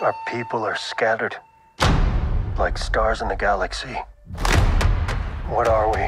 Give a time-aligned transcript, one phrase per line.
[0.00, 1.34] Our people are scattered,
[2.56, 3.94] like stars in the galaxy.
[5.48, 6.02] What are we?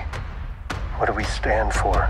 [0.96, 2.08] What do we stand for?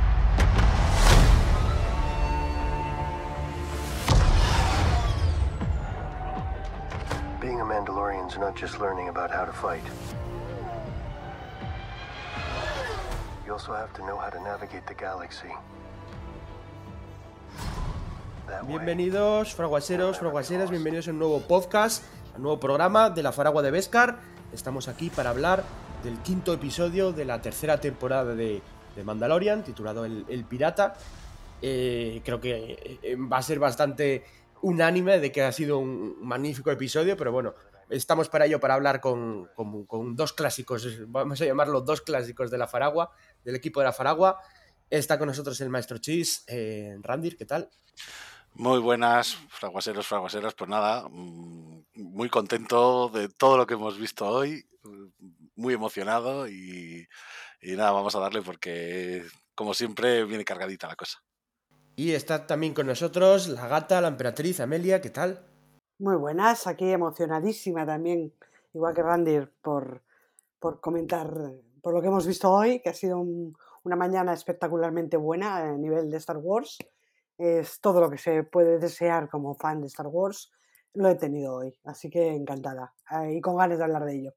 [7.41, 9.83] Being a Mandalorian's not just learning about how to fight.
[13.47, 15.55] You also have to know how to navigate the galaxy.
[18.67, 22.05] Bienvenidos, fraguaseros, fraguaseras, bienvenidos a un nuevo podcast,
[22.35, 24.19] a un nuevo programa de la Faragua de Beskar.
[24.53, 25.65] Estamos aquí para hablar
[26.03, 28.61] del quinto episodio de la tercera temporada de,
[29.05, 30.95] Mandalorian, titulado El, Pirata.
[31.63, 34.25] Eh, creo que eh, va a ser bastante
[34.63, 37.55] unánime de que ha sido un magnífico episodio, pero bueno,
[37.89, 39.49] estamos para ello para hablar con
[40.17, 43.11] dos clásicos, vamos a llamarlos dos clásicos de la Faragua,
[43.45, 44.39] del equipo de la Faragua.
[44.91, 47.71] Está con nosotros el maestro Chis, eh, Randir, ¿qué tal?
[48.55, 50.55] Muy buenas, fraguaseros, fraguaseras.
[50.55, 55.07] Pues nada, mm, muy contento de todo lo que hemos visto hoy, mm,
[55.57, 57.07] muy emocionado y,
[57.63, 59.23] y nada, vamos a darle porque,
[59.55, 61.19] como siempre, viene cargadita la cosa.
[61.97, 65.47] Y está también con nosotros la gata, la emperatriz Amelia, ¿qué tal?
[65.99, 68.33] Muy buenas, aquí emocionadísima también,
[68.73, 70.03] igual que Randir, por,
[70.59, 71.31] por comentar
[71.83, 75.73] por lo que hemos visto hoy, que ha sido un- una mañana espectacularmente buena a
[75.77, 76.79] nivel de Star Wars.
[77.41, 80.53] Es todo lo que se puede desear como fan de Star Wars,
[80.95, 82.95] lo he tenido hoy, así que encantada
[83.31, 84.33] y con ganas de hablar de ello.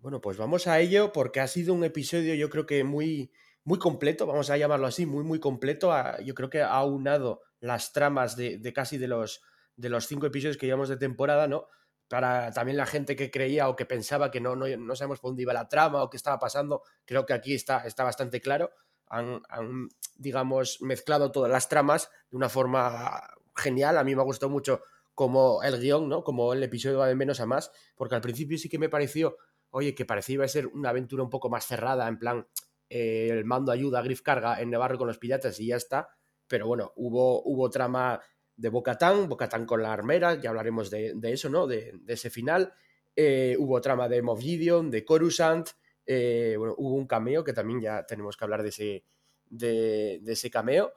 [0.00, 3.32] Bueno, pues vamos a ello porque ha sido un episodio yo creo que muy,
[3.64, 5.92] muy completo, vamos a llamarlo así, muy, muy completo.
[5.92, 9.42] Ha- yo creo que ha aunado las tramas de, de casi de los,
[9.76, 11.66] de los cinco episodios que llevamos de temporada, ¿no?
[12.08, 15.30] Para también la gente que creía o que pensaba que no, no, no sabemos por
[15.30, 18.70] dónde iba la trama o qué estaba pasando, creo que aquí está, está bastante claro.
[19.10, 23.22] Han, digamos, mezclado todas las tramas de una forma
[23.54, 23.98] genial.
[23.98, 24.82] A mí me ha gustado mucho
[25.14, 26.22] como el guion, ¿no?
[26.22, 29.36] Como el episodio de menos a más, porque al principio sí que me pareció
[29.70, 32.46] oye, que parecía iba a ser una aventura un poco más cerrada, en plan,
[32.88, 36.08] eh, el mando ayuda a Griff carga en Nevarro con los piratas y ya está.
[36.46, 38.20] Pero bueno, hubo, hubo trama
[38.56, 41.66] de Bocatán, Bocatán con la armera, ya hablaremos de, eso, ¿no?
[41.66, 42.72] De, ese final.
[43.14, 45.68] Eh, hubo trama de Moff Gideon, de Coruscant.
[46.08, 49.04] Eh, bueno, hubo un cameo que también ya tenemos que hablar de ese,
[49.50, 50.94] de, de ese cameo.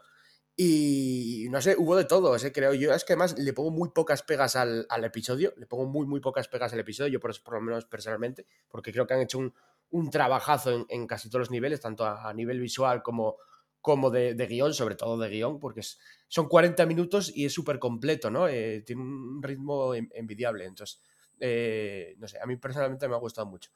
[0.55, 2.51] Y no sé, hubo de todo, ¿eh?
[2.51, 2.93] creo yo.
[2.93, 6.19] Es que además le pongo muy pocas pegas al, al episodio, le pongo muy, muy
[6.19, 9.39] pocas pegas al episodio, yo por, por lo menos personalmente, porque creo que han hecho
[9.39, 9.53] un,
[9.91, 13.37] un trabajazo en, en casi todos los niveles, tanto a, a nivel visual como,
[13.81, 17.53] como de, de guion, sobre todo de guion, porque es- son 40 minutos y es
[17.53, 18.47] súper completo, ¿no?
[18.47, 21.01] Eh, tiene un ritmo en- envidiable, entonces,
[21.39, 23.71] eh, no sé, a mí personalmente me ha gustado mucho.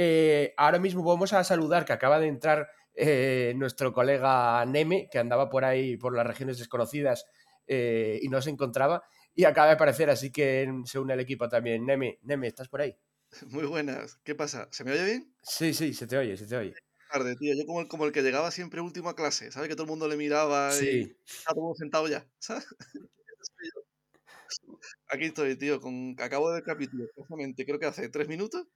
[0.00, 5.18] Eh, ahora mismo vamos a saludar que acaba de entrar eh, nuestro colega Neme, que
[5.18, 7.26] andaba por ahí, por las regiones desconocidas
[7.66, 9.02] eh, y no se encontraba,
[9.34, 11.84] y acaba de aparecer, así que se une al equipo también.
[11.84, 12.96] Neme, Neme, ¿estás por ahí?
[13.50, 14.20] Muy buenas.
[14.22, 14.68] ¿Qué pasa?
[14.70, 15.34] ¿Se me oye bien?
[15.42, 16.74] Sí, sí, se te oye, se te oye.
[17.10, 17.54] Tarde, tío.
[17.56, 19.68] Yo como el, como el que llegaba siempre último a clase, ¿sabes?
[19.68, 22.68] Que todo el mundo le miraba y Sí, estaba todo sentado ya, ¿sabes?
[25.08, 28.66] Aquí estoy, tío, con acabo de capítulo, exactamente, creo que hace tres minutos.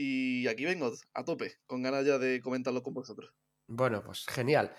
[0.00, 3.34] Y aquí vengo, a tope, con ganas ya de comentarlo con vosotros.
[3.66, 4.72] Bueno, pues genial.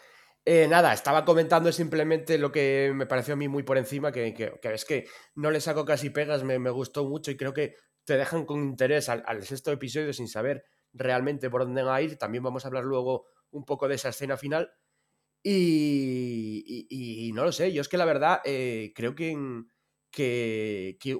[0.45, 4.33] Eh, nada, estaba comentando simplemente lo que me pareció a mí muy por encima, que,
[4.33, 7.53] que- que es que no le saco casi pegas, me, me gustó mucho y creo
[7.53, 7.75] que
[8.05, 10.63] te dejan con interés al, sexto episodio sin saber
[10.93, 12.17] realmente por dónde van a ir.
[12.17, 14.71] También vamos a hablar luego un poco de esa escena final.
[15.43, 19.35] Y, no lo sé, yo es que la verdad eh, creo que,
[20.11, 21.17] que, que,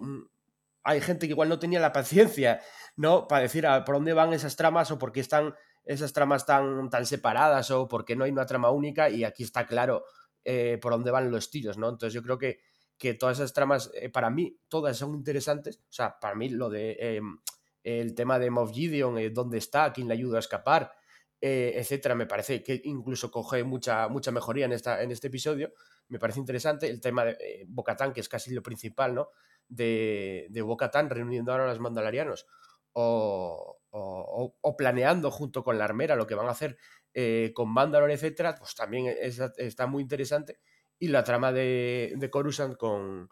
[0.89, 2.61] hay gente que igual no tenía la paciencia,
[2.95, 3.27] ¿no?
[3.27, 5.53] Para decir a, por dónde van esas tramas o por qué están
[5.85, 9.43] esas tramas tan, tan separadas o por qué no hay una trama única y aquí
[9.43, 10.03] está claro
[10.43, 11.89] eh, por dónde van los tiros, ¿no?
[11.89, 12.59] Entonces yo creo que,
[12.97, 15.77] que todas esas tramas, eh, para mí, todas son interesantes.
[15.77, 17.21] O sea, para mí lo de eh,
[17.83, 20.91] el tema de Moff Gideon, eh, dónde está, quién le ayuda a escapar,
[21.41, 25.71] etcétera, me parece que incluso coge mucha, mucha mejoría en, esta, en este episodio.
[26.09, 29.29] Me parece interesante el tema de Bocatán, que es casi lo principal, ¿no?
[29.69, 32.47] De, de Bocatán reuniendo ahora a los mandalarianos
[32.93, 36.77] o, o- o planeando junto con la armera lo que van a hacer
[37.13, 40.59] eh, con Mandalore, etcétera, pues también es- está muy interesante.
[40.99, 43.29] Y la trama de, de Coruscant con,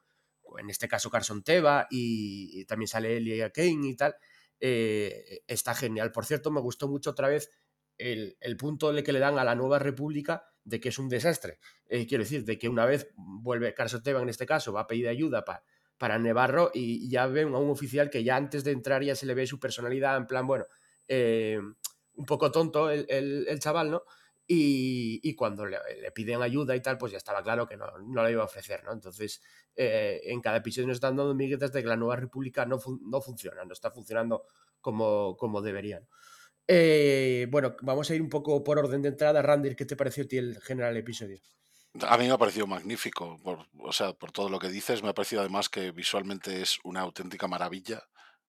[0.60, 4.16] en este caso, Carson Teva y, y también sale Elia Kane y tal,
[4.60, 6.12] eh, está genial.
[6.12, 7.52] Por cierto, me gustó mucho otra vez
[7.98, 11.60] el, el punto que le dan a la nueva república de que es un desastre.
[11.88, 14.88] Eh, quiero decir, de que una vez vuelve Carson Teva, en este caso, va a
[14.88, 15.64] pedir ayuda para
[15.98, 19.26] para Nevarro y ya ven a un oficial que ya antes de entrar ya se
[19.26, 20.66] le ve su personalidad en plan, bueno,
[21.08, 21.60] eh,
[22.16, 24.04] un poco tonto el, el, chaval, ¿no?
[24.48, 25.78] y, cuando le,
[26.14, 28.84] piden ayuda y tal, pues ya estaba claro que no, no le iba a ofrecer,
[28.84, 28.94] ¿no?
[28.94, 29.42] Entonces,
[29.76, 33.22] eh, en cada episodio nos están dando miguetas de que la nueva república no, no
[33.22, 34.46] funciona, no está funcionando
[34.80, 36.08] como, como deberían.
[36.66, 39.42] Eh, bueno, vamos a ir un poco por orden de entrada.
[39.42, 41.40] Randir, ¿qué te pareció a ti el general episodio?
[42.02, 43.40] A mí me ha parecido magnífico,
[43.80, 47.02] o sea, por todo lo que dices, me ha parecido además que visualmente es una
[47.02, 48.04] auténtica maravilla,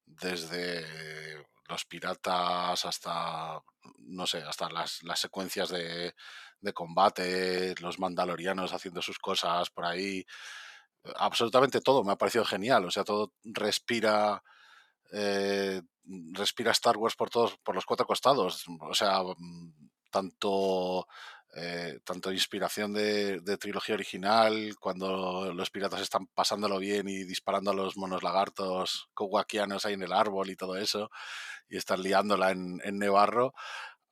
[0.04, 3.60] desde los piratas hasta,
[3.98, 6.14] no sé, hasta las, las secuencias de,
[6.60, 10.24] de, combate, los mandalorianos haciendo sus cosas por ahí,
[11.16, 14.42] absolutamente todo me ha parecido genial, o sea, todo respira...
[15.12, 15.80] Eh,
[16.32, 18.64] respira Star Wars por todos, por los cuatro costados.
[18.80, 21.06] O sea, mm, tanto
[21.54, 27.74] eh, tanto inspiración de, trilogía original, cuando los piratas están pasándolo bien y disparando a
[27.74, 31.10] los monos lagartos kowakianos ahí en el árbol y todo eso,
[31.68, 33.54] y están liándola en, en Nevarro,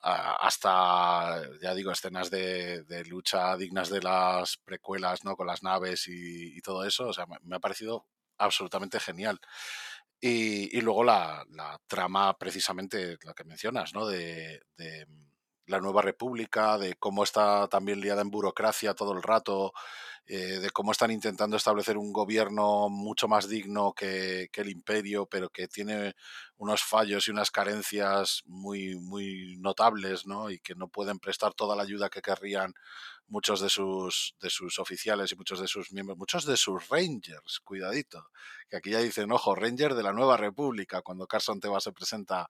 [0.00, 5.36] hasta, ya digo, escenas de, lucha dignas de las precuelas, ¿no?
[5.36, 8.06] Con las naves y, todo eso, o sea, me, ha parecido
[8.38, 9.40] absolutamente genial.
[10.20, 11.44] Y, luego la,
[11.86, 14.06] trama, precisamente, la que mencionas, ¿no?
[14.06, 14.60] de
[15.66, 19.72] la nueva república, de cómo está también liada en burocracia todo el rato,
[20.28, 25.50] eh, de cómo están intentando establecer un gobierno mucho más digno que, el imperio, pero
[25.50, 26.16] que tiene
[26.56, 30.50] unos fallos y unas carencias muy, muy notables, ¿no?
[30.50, 32.74] Y que no pueden prestar toda la ayuda que querrían
[33.28, 37.60] muchos de sus, de sus oficiales y muchos de sus miembros, muchos de sus rangers,
[37.60, 38.30] cuidadito,
[38.68, 42.48] que aquí ya dicen, ojo, ranger de la nueva república, cuando Carson Teva se presenta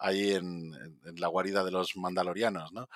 [0.00, 0.72] ahí en,
[1.16, 2.88] la guarida de los mandalorianos, ¿no?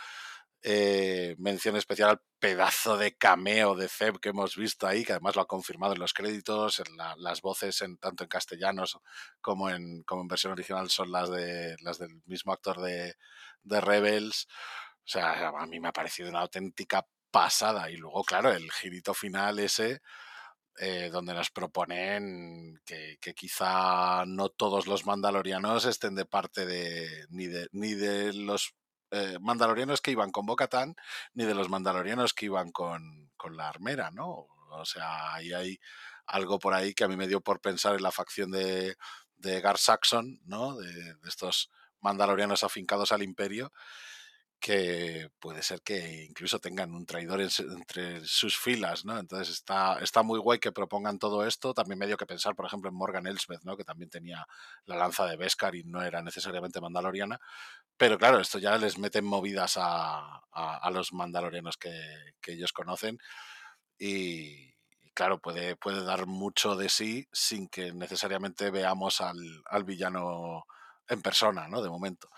[0.64, 5.34] Eh, mención especial al pedazo de cameo de Zeb que hemos visto ahí, que además
[5.34, 8.96] lo ha confirmado en los créditos, en las voces en, tanto en castellanos
[9.40, 13.16] como en, como en versión original son las, de, las del mismo actor de,
[13.64, 14.46] de Rebels.
[15.04, 17.90] O sea, a mí me ha parecido una auténtica pasada.
[17.90, 20.00] Y luego, claro, el girito final ese,
[20.78, 27.46] eh, donde nos proponen que, quizá no todos los mandalorianos estén de parte de ni
[27.46, 28.74] de, ni de los
[29.10, 30.96] eh, mandalorianos que iban con Bocatán,
[31.34, 34.46] ni de los mandalorianos que iban con, la armera, ¿no?
[34.70, 35.78] O sea, ahí hay
[36.26, 38.96] algo por ahí que a mí me dio por pensar en la facción de,
[39.36, 40.76] de Gar Saxon, ¿no?
[40.76, 41.70] de estos
[42.00, 43.72] mandalorianos afincados al imperio
[44.62, 49.18] que puede ser que incluso tengan un traidor entre sus filas, ¿no?
[49.18, 51.74] Entonces está, está muy guay que propongan todo esto.
[51.74, 53.76] También medio que pensar, por ejemplo, en Morgan Elsbeth, ¿no?
[53.76, 54.46] Que también tenía
[54.84, 57.40] la lanza de Beskar y no era necesariamente mandaloriana.
[57.96, 61.92] Pero claro, esto ya les meten movidas a, a, los mandalorianos que,
[62.40, 63.18] que, ellos conocen.
[63.98, 64.74] Y,
[65.12, 70.66] claro, puede, puede dar mucho de sí sin que necesariamente veamos al, al villano
[71.08, 71.82] en persona, ¿no?
[71.82, 72.28] De momento.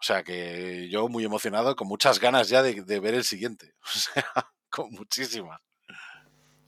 [0.00, 3.74] O sea que yo muy emocionado, con muchas ganas ya de, ver el siguiente.
[3.82, 4.24] O sea,
[4.70, 5.60] con muchísimas.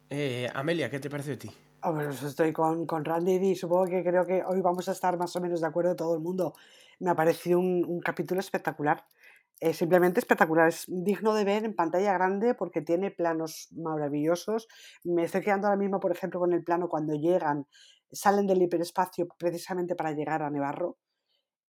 [0.09, 1.51] Eh, Amelia, ¿qué te parece de ti?
[1.83, 5.35] pues estoy con, con Randy y supongo que creo que hoy vamos a estar más
[5.37, 6.55] o menos de acuerdo todo el mundo.
[6.99, 9.05] Me ha parecido un, capítulo espectacular.
[9.61, 10.69] Es simplemente espectacular.
[10.69, 14.69] Es digno de ver en pantalla grande porque tiene planos maravillosos.
[15.05, 17.67] Me estoy quedando ahora mismo, por ejemplo, con el plano cuando llegan,
[18.11, 20.99] salen del hiperespacio precisamente para llegar a Nevarro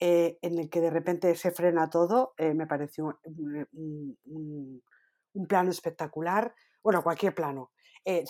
[0.04, 4.82] eh, en el que de repente se frena todo, eh, me pareció un,
[5.48, 6.56] plano espectacular.
[6.82, 7.72] Bueno, cualquier plano.
[8.04, 8.26] Eh,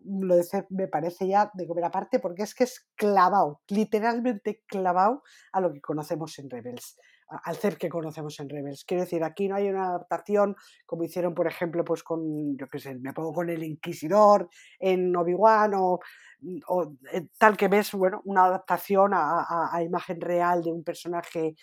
[0.00, 4.62] lo de Cep me parece ya de comer aparte porque es que es clavado, literalmente
[4.66, 5.22] clavado
[5.52, 8.84] a lo que conocemos en Rebels, al Cep que conocemos en Rebels.
[8.84, 12.78] Quiero decir, aquí no hay una adaptación como hicieron, por ejemplo, pues con, yo qué
[12.78, 16.00] sé, me pongo con el Inquisidor en Obi-Wan o
[17.12, 21.54] eh, tal que ves bueno, una adaptación a, imagen real de un personaje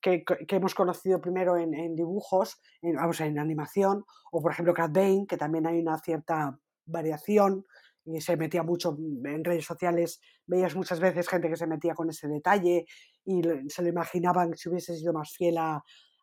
[0.00, 5.26] que, hemos conocido primero en, dibujos, en, vamos, en animación, o por ejemplo Cat Bane,
[5.26, 7.64] que también hay una cierta variación
[8.04, 12.10] y se metía mucho en redes sociales, veías muchas veces gente que se metía con
[12.10, 12.84] ese detalle
[13.24, 15.82] y se lo imaginaban si hubiese sido más fiel a,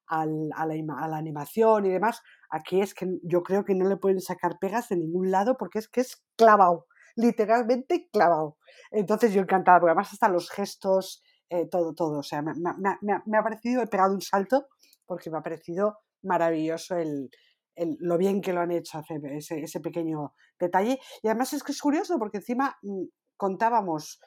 [0.10, 2.22] la, animación y demás.
[2.50, 5.79] Aquí es que yo creo que no le pueden sacar pegas de ningún lado porque
[5.79, 8.58] es que es clavado literalmente clavado.
[8.91, 12.20] Entonces yo encantada, porque además hasta los gestos, eh, todo, todo.
[12.20, 14.67] O sea, me, ha parecido, he pegado un salto
[15.05, 17.29] porque me ha parecido maravilloso el,
[17.75, 21.00] lo bien que lo han hecho hacer ese, ese, pequeño detalle.
[21.22, 23.05] Y además es que es curioso porque encima mm,
[23.38, 24.20] contábamos,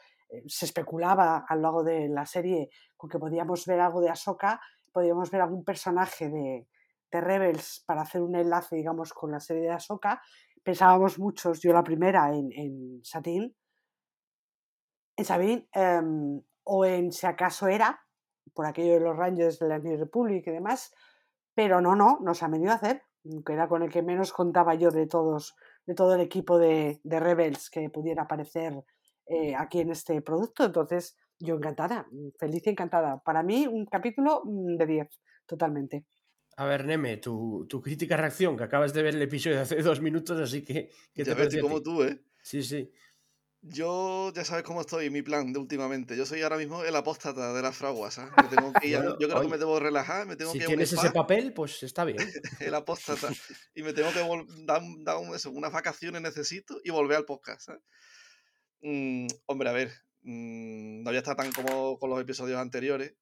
[0.46, 4.60] se especulaba a lo largo de la serie con que podíamos ver algo de Ahsoka,
[4.92, 6.68] podíamos ver algún personaje de,
[7.10, 10.20] de Rebels para hacer un enlace, digamos, con la serie de Ahsoka,
[10.62, 13.02] pensábamos muchos, yo la primera en, en
[15.16, 18.00] en Sabine, em, o en Si acaso era,
[18.52, 20.92] por aquello de los Rangers de la New Republic y demás,
[21.54, 23.02] pero no, no, nos han venido a hacer,
[23.44, 25.54] que era con el que menos contaba yo de todos,
[25.86, 28.84] de todo el equipo de, de Rebels que pudiera aparecer
[29.26, 30.64] eh, aquí en este producto.
[30.64, 32.06] Entonces, yo encantada,
[32.38, 33.20] feliz y encantada.
[33.24, 35.08] Para mí, un capítulo mm, de 10,
[35.46, 36.06] totalmente.
[36.56, 40.00] A ver, Neme, tu, tu crítica reacción, que acabas de ver el episodio hace dos
[40.00, 40.90] minutos, así que...
[41.12, 42.22] ¿qué Ya te como tú, ¿eh?
[42.42, 42.90] Sí, sí.
[43.66, 46.18] Yo ya sabes cómo estoy, mi plan de últimamente.
[46.18, 48.30] Yo soy ahora mismo el apóstata de las fraguas, ¿sabes?
[48.36, 50.58] Me tengo que ir Bueno, yo creo que oye, me debo relajar, me tengo Si
[50.58, 52.18] que tienes ese papel, pues está bien.
[52.60, 53.28] el apóstata,
[53.74, 54.20] y me tengo que
[54.66, 57.82] dar, dar un- eso, unas vacaciones necesito y volver al podcast, ¿sabes?
[58.84, 59.90] Mm, hombre, a ver,
[60.22, 63.14] mm, no voy a estar tan cómodo con los episodios anteriores,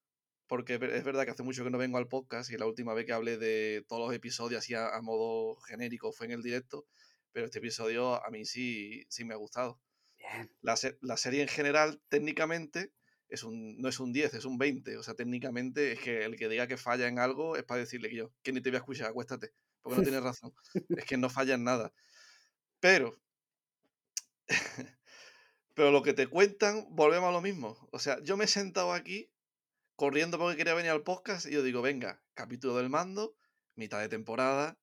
[0.48, 2.66] porque es ver- es verdad que hace mucho que no vengo al podcast y la
[2.66, 6.32] última vez que hablé de todos los episodios así a, a modo genérico fue en
[6.32, 6.86] el directo,
[7.32, 9.80] pero este episodio a mí sí, sí me ha gustado.
[10.18, 10.50] Bien.
[10.62, 12.92] La, la serie en general, técnicamente,
[13.28, 14.96] es un, no es un 10, es un 20.
[14.98, 18.10] O sea, técnicamente es que el que diga que falla en algo es para decirle
[18.10, 19.52] que yo, que ni te voy a escuchar, acuéstate,
[19.82, 20.54] porque no tienes razón.
[20.90, 21.92] Es que no falla en nada.
[22.80, 23.18] Pero,
[25.74, 27.76] pero lo que te cuentan, volvemos a lo mismo.
[27.92, 29.30] O sea, yo me he sentado aquí
[29.96, 33.36] corriendo porque quería venir al podcast y yo digo, venga, capítulo del mando,
[33.76, 34.78] mitad de temporada,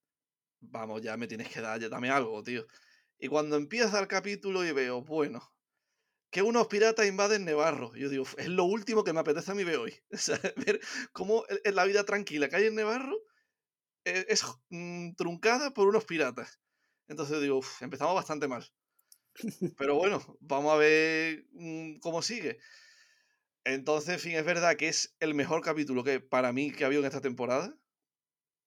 [0.61, 2.65] vamos, ya me tienes que dar, ya dame algo, tío.
[3.19, 5.41] Y cuando empieza el capítulo y veo, bueno,
[6.31, 7.95] que unos piratas invaden Nevarro.
[7.95, 9.93] Yo digo, es lo último que me apetece a mí ver hoy.
[10.13, 10.79] O sea, ver
[11.13, 13.17] cómo el- en la vida tranquila que hay en Nevarro
[14.05, 16.59] eh, es mm, truncada por unos piratas.
[17.07, 18.65] Entonces digo, "Uf, empezamos bastante mal.
[19.77, 22.59] Pero bueno, vamos a ver mm, cómo sigue.
[23.63, 26.87] Entonces, en fin, es verdad que es el mejor capítulo que para mí que ha
[26.87, 27.77] habido en esta temporada.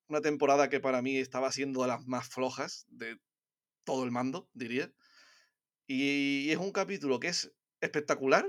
[0.07, 3.19] Una temporada que para mí estaba siendo de las más flojas de
[3.83, 4.93] todo el mando, diría.
[5.87, 8.45] Y es un capítulo que es espectacular,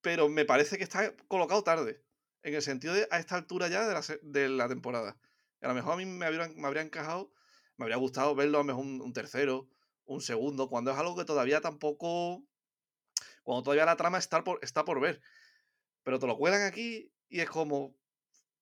[0.00, 2.02] pero me parece que está colocado tarde.
[2.42, 5.20] En el sentido de a esta altura ya de la, de la temporada.
[5.60, 7.32] A lo mejor a mí me habría, me habría encajado,
[7.76, 9.68] me habría gustado verlo a lo mejor un tercero,
[10.14, 12.42] un segundo, cuando es algo que todavía tampoco.
[13.42, 15.20] Cuando todavía la trama está por, está por ver.
[16.04, 17.96] Pero te lo cuelan aquí y es como.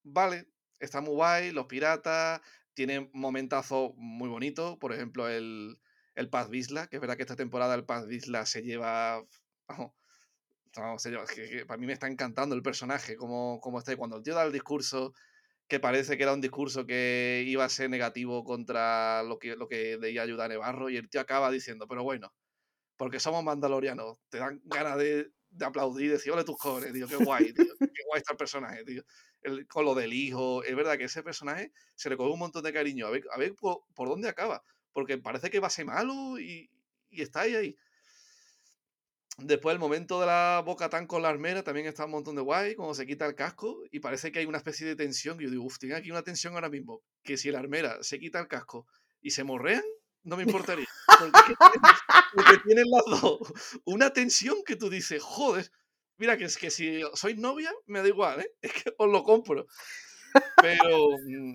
[0.05, 0.49] Vale,
[0.81, 2.40] está muy guay, los piratas,
[2.75, 4.78] tienen momentazos muy bonitos.
[4.78, 5.81] Por ejemplo, el,
[6.14, 9.25] el Paz Vizla, que es verdad que esta temporada el Paz Vizla se lleva.
[9.69, 9.93] vamos,
[10.76, 13.93] no, se que- que para mí me está encantando el personaje, como, como está.
[13.93, 15.14] Y cuando el tío da el discurso,
[15.69, 19.69] que parece que era un discurso que iba a ser negativo contra lo que, lo
[19.69, 22.33] que ayudar a Nevarro, y el tío acaba diciendo, pero bueno,
[22.97, 27.07] porque somos mandalorianos, te dan ganas de, de aplaudir y decir, ole tus cojones, tío,
[27.07, 29.03] qué guay, tío, qué guay está el personaje, tío.
[29.43, 32.63] El- con lo del hijo, es verdad que ese personaje se le coge un montón
[32.65, 35.87] de cariño, a ver, a ver por, dónde acaba, porque parece que va a ser
[35.87, 36.71] malo y,
[37.11, 37.77] y está ahí.
[39.40, 42.42] Después el momento de la boca tan con la armera también está un montón de
[42.42, 45.38] guay, cuando se quita el casco y parece que hay una especie de tensión.
[45.38, 48.40] Yo digo, uff, tiene aquí una tensión ahora mismo, que si la armera se quita
[48.40, 48.87] el casco
[49.21, 49.85] y se morrean,
[50.25, 50.87] no me importaría.
[52.35, 53.38] Porque, tienen- las dos
[53.85, 55.71] una tensión que tú dices, joder,
[56.16, 58.50] mira que es que si sois novia, me da igual, ¿eh?
[58.62, 59.66] Es que os lo compro.
[60.61, 61.54] Pero, mm,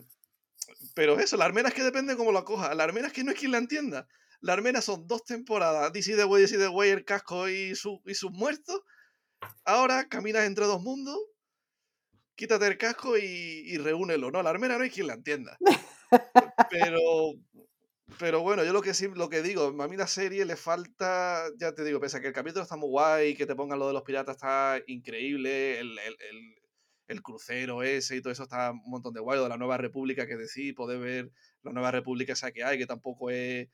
[0.95, 2.73] pero eso, la armera es que depende cómo la coja.
[2.75, 4.07] La armera es que no es quien la entienda.
[4.43, 7.99] La armera son dos temporadas, DC de Way, DC de Way, el casco y, su,
[8.05, 8.81] y sus muertos.
[9.65, 11.17] Ahora caminas entre dos mundos,
[12.35, 14.31] quítate el casco y, y reúnelo.
[14.31, 15.57] No, la armera no hay quien la entienda.
[16.69, 16.99] Pero,
[18.19, 21.45] pero bueno, yo lo que sí, lo que digo, a mí la serie le falta,
[21.57, 23.87] ya te digo, pese a que el capítulo está muy guay, que te pongan lo
[23.87, 26.17] de los piratas está increíble, el, el-
[27.07, 29.77] el- crucero ese y todo eso está un montón de guay, lo de la Nueva
[29.77, 31.31] República que decir, poder ver
[31.61, 33.67] la Nueva República esa que hay, que tampoco es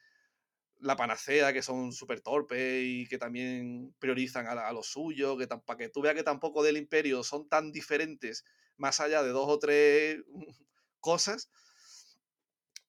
[0.79, 5.77] la panacea, que son súper torpes y que también priorizan a, lo suyo, que para
[5.77, 8.45] que tú veas que tampoco del imperio son tan diferentes,
[8.77, 10.19] más allá de dos o tres
[10.99, 11.49] cosas,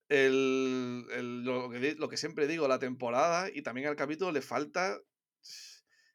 [0.09, 4.99] el, lo, que, lo que siempre digo, la temporada y también al capítulo le falta,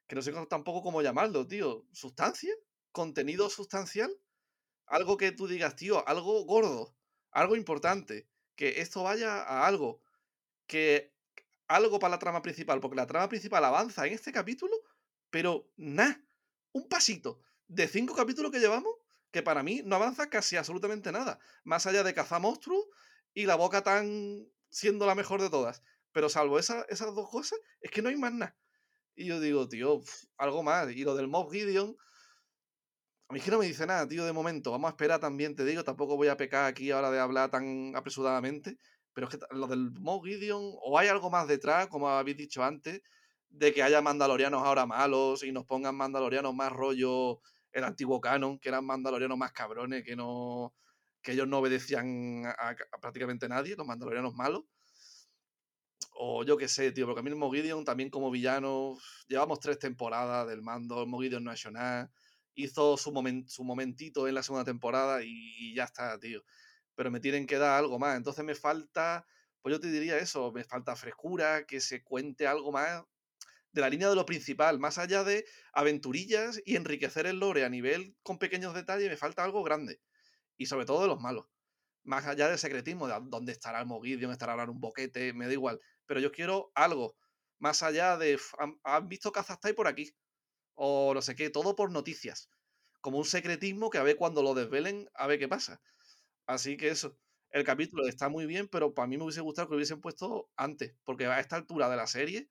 [0.06, 2.54] que no sé tampoco cómo llamarlo, tío, sustancia,
[2.92, 4.10] contenido sustancial,
[4.86, 6.94] algo que tú digas, tío, algo gordo,
[7.30, 10.02] algo importante, que esto vaya a algo,
[10.66, 11.15] que
[11.68, 14.74] algo para la trama principal, porque la trama principal avanza en este capítulo,
[15.30, 16.20] pero nada,
[16.72, 18.92] un pasito de cinco capítulos que llevamos,
[19.32, 22.84] que para mí no avanza casi absolutamente nada, más allá de cazar monstruos
[23.34, 25.82] y la boca tan siendo la mejor de todas.
[26.12, 28.56] Pero salvo esa- esas dos cosas, es que no hay más nada.
[29.16, 30.02] Y yo digo, tío,
[30.38, 30.90] algo más.
[30.92, 31.96] Y lo del Mob Gideon,
[33.28, 34.70] a mí que no me dice nada, tío, de momento.
[34.70, 37.94] Vamos a esperar también, te digo, tampoco voy a pecar aquí ahora de hablar tan
[37.96, 38.78] apresuradamente.
[39.16, 42.62] Pero es que lo del Mob Gideon, o hay algo más detrás, como habéis dicho
[42.62, 43.00] antes,
[43.48, 47.40] de que haya mandalorianos ahora malos y nos pongan mandalorianos más rollo
[47.72, 50.74] el antiguo canon, que eran mandalorianos más cabrones, que no
[51.22, 54.64] que ellos no obedecían a, a prácticamente nadie, los mandalorianos malos.
[56.12, 59.78] O yo qué sé, tío, porque a mí el Mogideon también como villano, llevamos tres
[59.78, 61.52] temporadas del mando, el Mogideon no
[62.54, 66.42] hizo su, su momentito en la segunda temporada y, ya está, tío.
[66.96, 69.26] Pero me tienen que dar algo más, entonces me falta,
[69.62, 73.04] pues yo te diría eso, me falta frescura, que se cuente algo más
[73.72, 77.68] de la línea de lo principal, más allá de aventurillas y enriquecer el lore a
[77.68, 80.00] nivel con pequeños detalles, me falta algo grande.
[80.56, 81.46] Y sobre todo de los malos.
[82.02, 85.80] Más allá del secretismo, de dónde estará el Mogideon, estará un boquete, me da igual
[86.06, 87.16] pero yo quiero algo
[87.58, 88.38] más allá de,
[88.84, 90.14] ¿han, visto Kazastai por aquí?
[90.74, 92.48] O no sé qué, todo por noticias.
[93.00, 95.80] Como un secretismo que a ver cuando lo desvelen, a ver qué pasa.
[96.46, 97.18] Así que eso,
[97.50, 100.50] el capítulo está muy bien, pero para mí me hubiese gustado que lo hubiesen puesto
[100.56, 102.48] antes, porque a esta altura de la serie,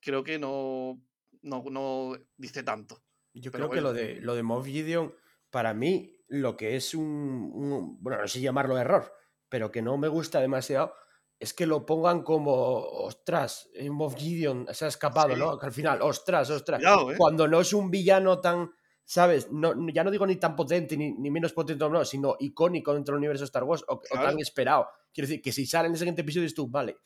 [0.00, 1.00] creo que no,
[1.42, 3.02] no, dice tanto.
[3.32, 5.14] Yo creo que lo de, lo de Moff Gideon,
[5.50, 9.12] para mí, lo que es un, un, bueno, no sé llamarlo error,
[9.48, 10.94] pero que no me gusta demasiado,
[11.38, 15.58] es que lo pongan como, ostras, Moff Gideon se ha escapado, ¿no?
[15.58, 16.82] Que al final, ostras, ostras.
[16.82, 17.14] ¿eh?
[17.18, 18.72] Cuando no es un villano tan,
[19.04, 19.50] ¿sabes?
[19.50, 23.18] No, ya no digo ni tan potente ni, menos potente, no, sino icónico dentro del
[23.18, 24.88] universo Star Wars o, o tan esperado.
[25.12, 26.96] Quiero decir, que si sale en el siguiente episodio es tú, vale,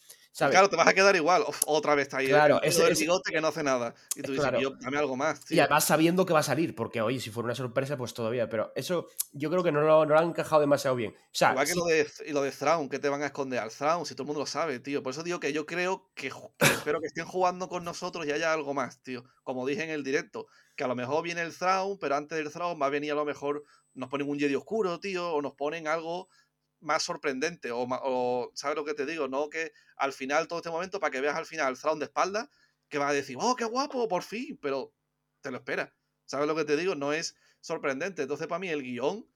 [0.46, 1.44] Claro, te vas a quedar igual.
[1.66, 2.28] otra vez está ahí.
[2.28, 3.94] Claro, es el bigote que no hace nada.
[4.14, 5.50] Y tú dices, yo, dame algo más.
[5.50, 8.48] Y además sabiendo que va a salir, porque oye, si fuera una sorpresa, pues todavía.
[8.48, 11.12] Pero eso yo creo que no lo, no lo han encajado demasiado bien.
[11.12, 13.58] O sea, Igual que lo de, y lo de Thrawn, que te van a esconder
[13.58, 15.02] al Thrawn, si todo el mundo lo sabe, tío.
[15.02, 18.52] Por eso digo que yo creo que, espero que estén jugando con nosotros y haya
[18.52, 19.24] algo más, tío.
[19.42, 20.46] Como dije en el directo,
[20.78, 23.16] que a lo mejor viene el Thrawn, pero antes del Thrawn va a venir a
[23.16, 26.28] lo mejor, nos ponen un Jedi oscuro, tío, o nos ponen algo
[26.78, 29.26] más sorprendente o, o, ¿sabes lo que te digo?
[29.26, 32.04] No que al final, todo este momento, para que veas al final el Thrawn de
[32.04, 32.48] espalda,
[32.88, 34.94] que vas a decir, oh, qué guapo, por fin, pero
[35.40, 35.92] te lo espera.
[36.26, 36.94] ¿Sabes lo que te digo?
[36.94, 38.22] No es sorprendente.
[38.22, 39.26] Entonces, para mí, el guion,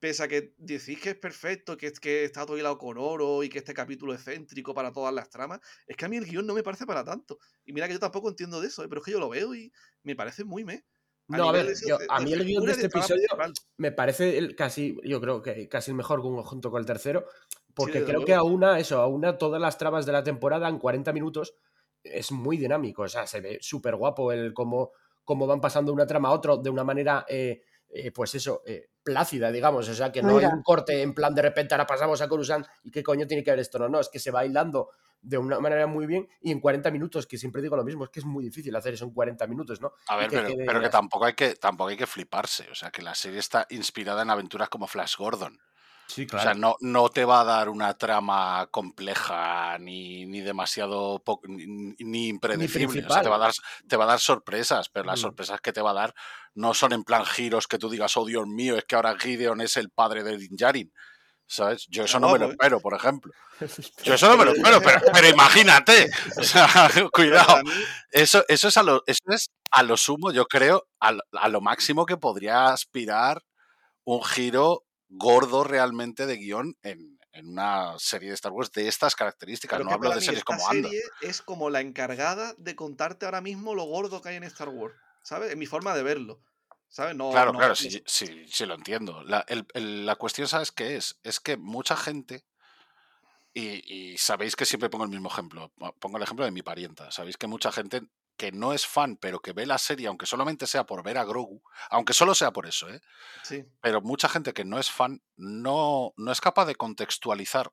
[0.00, 3.48] pese a que decís que es perfecto, que, que está todo hilado con oro y
[3.48, 6.46] que este capítulo es céntrico para todas las tramas, es que a mí el guion
[6.46, 7.38] no me parece para tanto.
[7.64, 8.88] Y mira que yo tampoco entiendo de eso, ¿eh?
[8.88, 10.84] pero es que yo lo veo y me parece muy me.
[11.28, 11.74] No, a ver,
[12.08, 13.26] a mí el guion de este episodio
[13.76, 17.26] me parece el, casi, yo creo que casi el mejor junto con el tercero,
[17.74, 20.78] porque creo que a una, eso, a una todas las trabas de la temporada en
[20.78, 21.54] 40 minutos
[22.02, 26.06] es muy dinámico, o sea, se ve súper guapo el cómo, cómo van pasando una
[26.06, 30.12] trama a otra de una manera, eh, eh, pues eso, eh, plácida, digamos, o sea,
[30.12, 33.02] que no hay un corte en plan de repente ahora pasamos a Coruscant y qué
[33.02, 35.86] coño tiene que ver esto, no, no, es que se va hilando de una manera
[35.86, 38.44] muy bien y en 40 minutos, que siempre digo lo mismo, es que es muy
[38.44, 39.92] difícil hacer eso en 40 minutos, ¿no?
[40.08, 43.14] A ver, pero, que tampoco hay que, tampoco hay que fliparse, o sea, que la
[43.14, 45.58] serie está inspirada en aventuras como Flash Gordon.
[46.08, 46.42] Sí, claro.
[46.42, 52.28] O sea, no, no te va a dar una trama compleja ni, ni demasiado ni,
[52.28, 53.04] impredecible.
[53.06, 53.52] o sea, te, va a dar,
[53.86, 55.22] te va a dar sorpresas, pero las mm.
[55.22, 56.14] sorpresas que te va a dar
[56.54, 59.60] no son en plan giros que tú digas, oh Dios mío, es que ahora Gideon
[59.60, 60.92] es el padre de Din Djarin.
[61.46, 61.86] ¿Sabes?
[61.88, 63.32] Yo eso no me lo espero, por ejemplo.
[64.04, 66.10] Yo eso no me lo espero, pero, imagínate.
[66.38, 66.68] O sea,
[67.12, 67.62] cuidado.
[68.10, 72.06] Eso, eso, es a lo, eso es a lo sumo, yo creo, a, lo máximo
[72.06, 73.42] que podría aspirar
[74.04, 79.78] un giro gordo realmente de guion en, una serie de Star Wars de estas características.
[79.84, 83.84] no hablo de series como serie Es como la encargada de contarte ahora mismo lo
[83.84, 84.94] gordo que hay en Star Wars.
[85.22, 85.52] ¿Sabes?
[85.52, 86.42] En mi forma de verlo
[86.96, 89.22] claro, claro, sí, sí, lo entiendo.
[89.24, 89.44] La,
[89.74, 91.18] la, cuestión, ¿sabes qué es?
[91.22, 92.44] Es que mucha gente,
[93.52, 97.36] y, sabéis que siempre pongo el mismo ejemplo, pongo el ejemplo de mi parienta, sabéis
[97.36, 98.02] que mucha gente
[98.38, 101.24] que no es fan, pero que ve la serie, aunque solamente sea por ver a
[101.24, 103.02] Grogu, aunque solo sea por eso, ¿eh?
[103.42, 103.66] Sí.
[103.82, 107.72] Pero mucha gente que no es fan no, no es capaz de contextualizar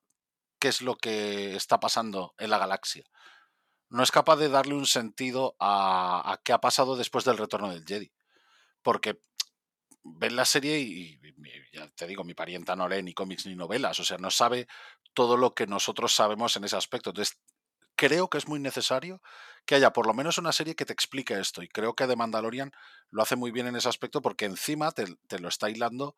[0.60, 3.06] qué es lo que está pasando en la galaxia.
[3.90, 7.70] No es capaz de darle un sentido a, a qué ha pasado después del retorno
[7.70, 8.12] del Jedi
[8.86, 9.20] porque
[10.04, 11.20] ven la serie y,
[11.74, 14.68] ya te digo, mi parienta no lee ni cómics ni novelas, o sea, no sabe
[15.16, 17.10] todo lo que nosotros sabemos en ese aspecto.
[17.10, 17.40] Entonces,
[17.96, 19.22] creo que es muy necesario
[19.66, 21.64] que haya por lo menos una serie que te explique esto.
[21.64, 22.72] Y creo que The Mandalorian
[23.10, 26.16] lo hace muy bien en ese aspecto porque encima te, lo está hilando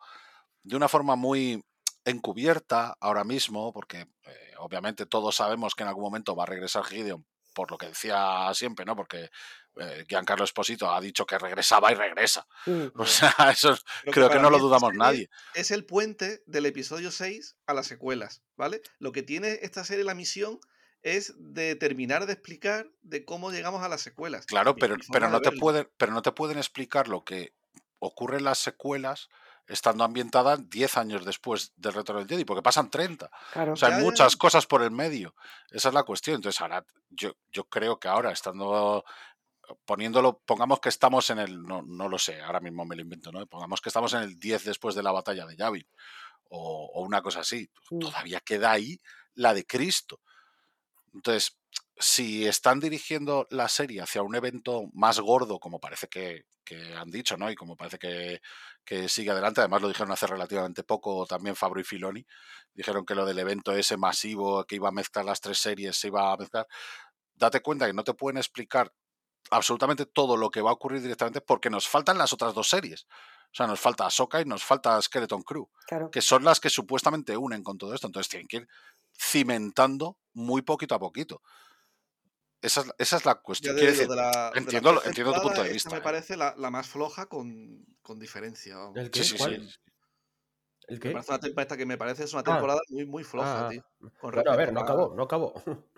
[0.64, 1.64] de una forma muy
[2.04, 6.84] encubierta ahora mismo, porque eh, obviamente todos sabemos que en algún momento va a regresar
[6.86, 7.26] Gideon
[7.58, 8.96] por lo que decía siempre, ¿no?
[8.96, 9.32] Porque
[9.78, 12.46] eh, Giancarlo Esposito ha dicho que regresaba y regresa.
[12.96, 13.76] O sea, eso
[14.12, 15.28] creo que, no lo dudamos nadie.
[15.56, 18.84] Es el puente del episodio 6 a las secuelas, ¿vale?
[19.00, 20.60] Lo que tiene esta serie, la misión,
[21.04, 24.46] es de terminar de explicar de cómo llegamos a las secuelas.
[24.46, 27.54] Claro, pero, pero, no te pueden, pero no te pueden explicar lo que
[28.00, 29.30] ocurre en las secuelas
[29.68, 33.30] estando ambientada 10 años después del retorno del Jedi, porque pasan 30.
[33.72, 35.36] o sea, hay muchas cosas por el medio.
[35.72, 36.38] Esa es la cuestión.
[36.38, 39.04] Entonces, ahora, yo, yo creo que ahora, estando
[39.86, 43.34] poniéndolo, pongamos que estamos en el, no, no lo sé, ahora mismo me lo invento,
[43.34, 43.46] ¿no?
[43.48, 45.86] Pongamos que estamos en el 10 después de la batalla de Yavin,
[46.46, 47.70] o, o una cosa así.
[47.92, 48.00] Mm.
[48.00, 48.98] Todavía queda ahí
[49.34, 50.22] la de Cristo.
[51.14, 51.58] Entonces,
[51.98, 57.10] si están dirigiendo la serie hacia un evento más gordo, como parece que, que han
[57.10, 57.50] dicho, ¿no?
[57.50, 58.42] Y como parece que,
[58.86, 62.26] que sigue adelante, además lo dijeron hace relativamente poco también Fabro y Filoni,
[62.74, 66.08] dijeron que lo del evento ese masivo que iba a mezclar las tres series se
[66.08, 66.68] iba a mezclar.
[67.36, 68.94] Date cuenta que no te pueden explicar
[69.50, 73.08] absolutamente todo lo que va a ocurrir directamente porque nos faltan las otras dos series.
[73.50, 76.12] O sea, nos falta Ahsoka y nos falta Skeleton Crew, Claro.
[76.12, 78.08] que son las que supuestamente unen con todo esto.
[78.08, 78.68] Entonces tienen que ir
[79.20, 81.42] cimentando muy poquito a poquito.
[82.62, 83.76] Esa es, la- esa es la cuestión.
[83.76, 86.02] digo, decir, de la, de la entiendo tu punto de vista, me eh.
[86.02, 88.76] parece la, la más floja con, con diferencia.
[88.78, 88.98] vamos.
[88.98, 89.24] ¿El qué?
[89.24, 89.68] sí, ¿Cuál?
[89.70, 89.76] sí.
[90.88, 91.12] ¿El Me qué?
[91.12, 92.46] parece una temporada esta que me parece es una Ah.
[92.46, 93.84] temporada muy, muy floja, Ah, tío.
[94.22, 95.54] Bueno, a ver, no acabó, no acabó.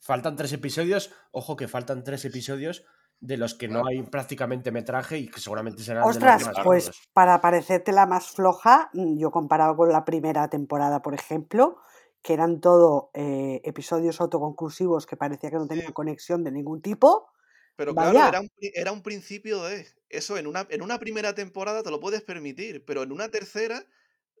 [0.00, 1.10] faltan tres episodios.
[1.30, 2.84] Ojo que faltan tres episodios
[3.20, 6.64] de los que no hay prácticamente metraje y que seguramente serán de los Ostras, más
[6.64, 11.78] pues para parecerte la más floja, mm, yo comparado con la primera temporada, por ejemplo,
[12.22, 15.92] que eran todo eh, episodios autoconclusivos que parecía que no tenían Sí.
[15.92, 17.28] conexión de ningún tipo.
[17.76, 18.10] Pero Vaya.
[18.10, 19.86] claro, era un, pri- era un principio de.
[20.08, 23.84] Eso en una, en una primera temporada te lo puedes permitir, pero en una tercera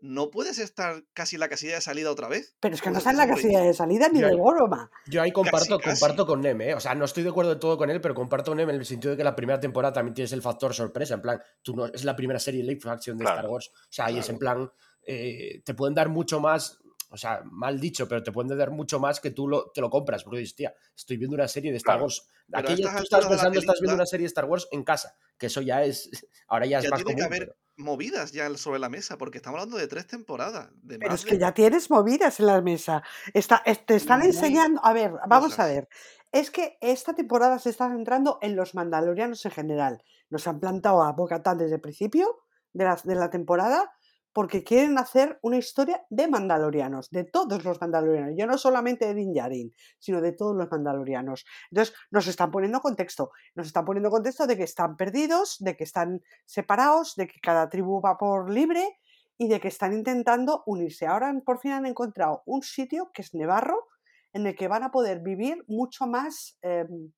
[0.00, 2.56] no puedes estar casi en la casilla de salida otra vez.
[2.60, 4.90] Pero es que no está en la casilla de salida ni de broma.
[5.06, 6.00] Yo ahí comparto, casi.
[6.00, 6.74] comparto con Neme, ¿eh?
[6.74, 8.78] O sea, no estoy de acuerdo de todo con él, pero comparto con Neme en
[8.80, 11.14] el sentido de que la primera temporada también tienes el factor sorpresa.
[11.14, 13.70] En plan, tú no, es la primera serie live action de Claro, Star Wars.
[13.74, 14.66] O sea, ahí es en claro.
[14.68, 14.72] plan,
[15.04, 16.78] eh, te pueden dar mucho más,
[17.10, 19.88] o sea, mal dicho, pero te pueden dar mucho más que tú lo, te lo
[19.90, 20.24] compras.
[20.24, 22.04] Porque dices, tía, estoy viendo una serie de Star Claro.
[22.04, 22.28] Wars.
[22.52, 25.60] Aquella, tú estás pensando, estás viendo una serie de Star Wars en casa, que eso
[25.60, 26.10] ya es,
[26.48, 27.26] ahora ya es más tiene que común.
[27.34, 30.68] haber pero- movidas ya sobre la mesa, porque estamos hablando de tres temporadas.
[30.82, 33.02] De Pero es que ya tienes movidas en la mesa.
[33.32, 34.80] Está, es- te están enseñando.
[34.84, 35.88] A ver, vamos a ver.
[36.32, 40.02] Es que esta temporada se está centrando en los mandalorianos en general.
[40.28, 42.40] Nos han plantado a Boca desde el principio
[42.74, 43.90] de la, de la temporada
[44.32, 48.34] porque quieren hacer una historia de mandalorianos, de todos los mandalorianos.
[48.36, 51.44] Ya no solamente de Din Djarin, sino de todos los mandalorianos.
[51.70, 53.30] Entonces, nos están poniendo contexto.
[53.54, 57.68] Nos están poniendo contexto de que están perdidos, de que están separados, de que cada
[57.68, 58.98] tribu va por libre
[59.38, 61.06] y de que están intentando unirse.
[61.06, 63.86] Ahora por fin han encontrado un sitio que es Nevarro,
[64.32, 67.12] en el que van a poder vivir mucho más em,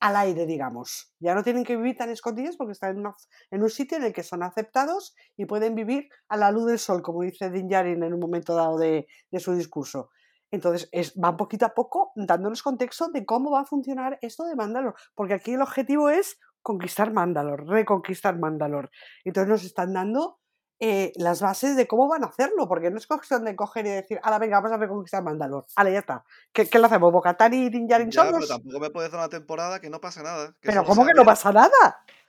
[0.00, 1.14] al aire, digamos.
[1.20, 3.02] Ya no tienen que vivir tan escondidos porque están
[3.50, 6.78] en, un sitio en el que son aceptados y pueden vivir a la luz del
[6.78, 10.10] sol, como dice Din Djarin en un momento dado de, de su discurso.
[10.50, 14.56] Entonces, es, van poquito a poco dándonos contexto de cómo va a funcionar esto de
[14.56, 18.90] Mandalor, porque aquí el objetivo es conquistar Mandalor, reconquistar Mandalor.
[19.24, 20.40] Entonces nos están dando
[20.80, 23.90] eh, las bases de cómo van a hacerlo, porque no es cuestión de coger y
[23.90, 25.66] decir, ahora venga, vamos a reconquistar Mandalor.
[25.76, 26.24] Ahora ya está.
[26.52, 27.12] ¿Qué, qué lo hacemos?
[27.12, 30.22] ¿Bocatán y Din Djarin Ya, pero tampoco me puedes dar una temporada que no pasa
[30.22, 30.52] nada.
[30.60, 31.68] que Pero ¿cómo que no pasa nada?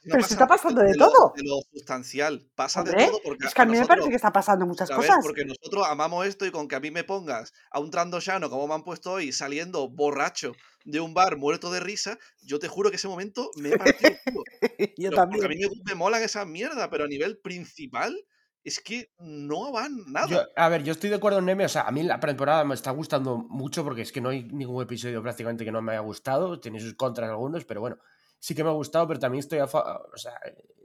[0.03, 1.33] no pero pasa está pasando de lo- todo.
[1.35, 2.45] De lo sustancial.
[2.55, 4.89] Pasa Hombre, de todo porque es que a mí me parece que está pasando muchas
[4.89, 5.17] ver, cosas.
[5.21, 8.67] porque nosotros amamos esto y con que a mí me pongas a un trandoshano como
[8.67, 10.53] me han puesto hoy saliendo borracho
[10.85, 14.43] de un bar muerto de risa, yo te juro que ese momento me el culo.
[14.97, 15.41] Yo Pero también.
[15.41, 18.17] Porque a mí me, me molan esas mierdas, pero a nivel principal
[18.63, 20.27] es que no van nada.
[20.27, 21.65] Yo- a ver, yo estoy de acuerdo en Neme.
[21.65, 24.43] O sea, a mí la temporada me está gustando mucho porque es que no hay
[24.43, 26.59] ningún episodio prácticamente que no me haya gustado.
[26.59, 27.97] Tiene sus contras algunos, pero bueno,
[28.39, 30.33] sí que me ha gustado, pero también estoy a o sea,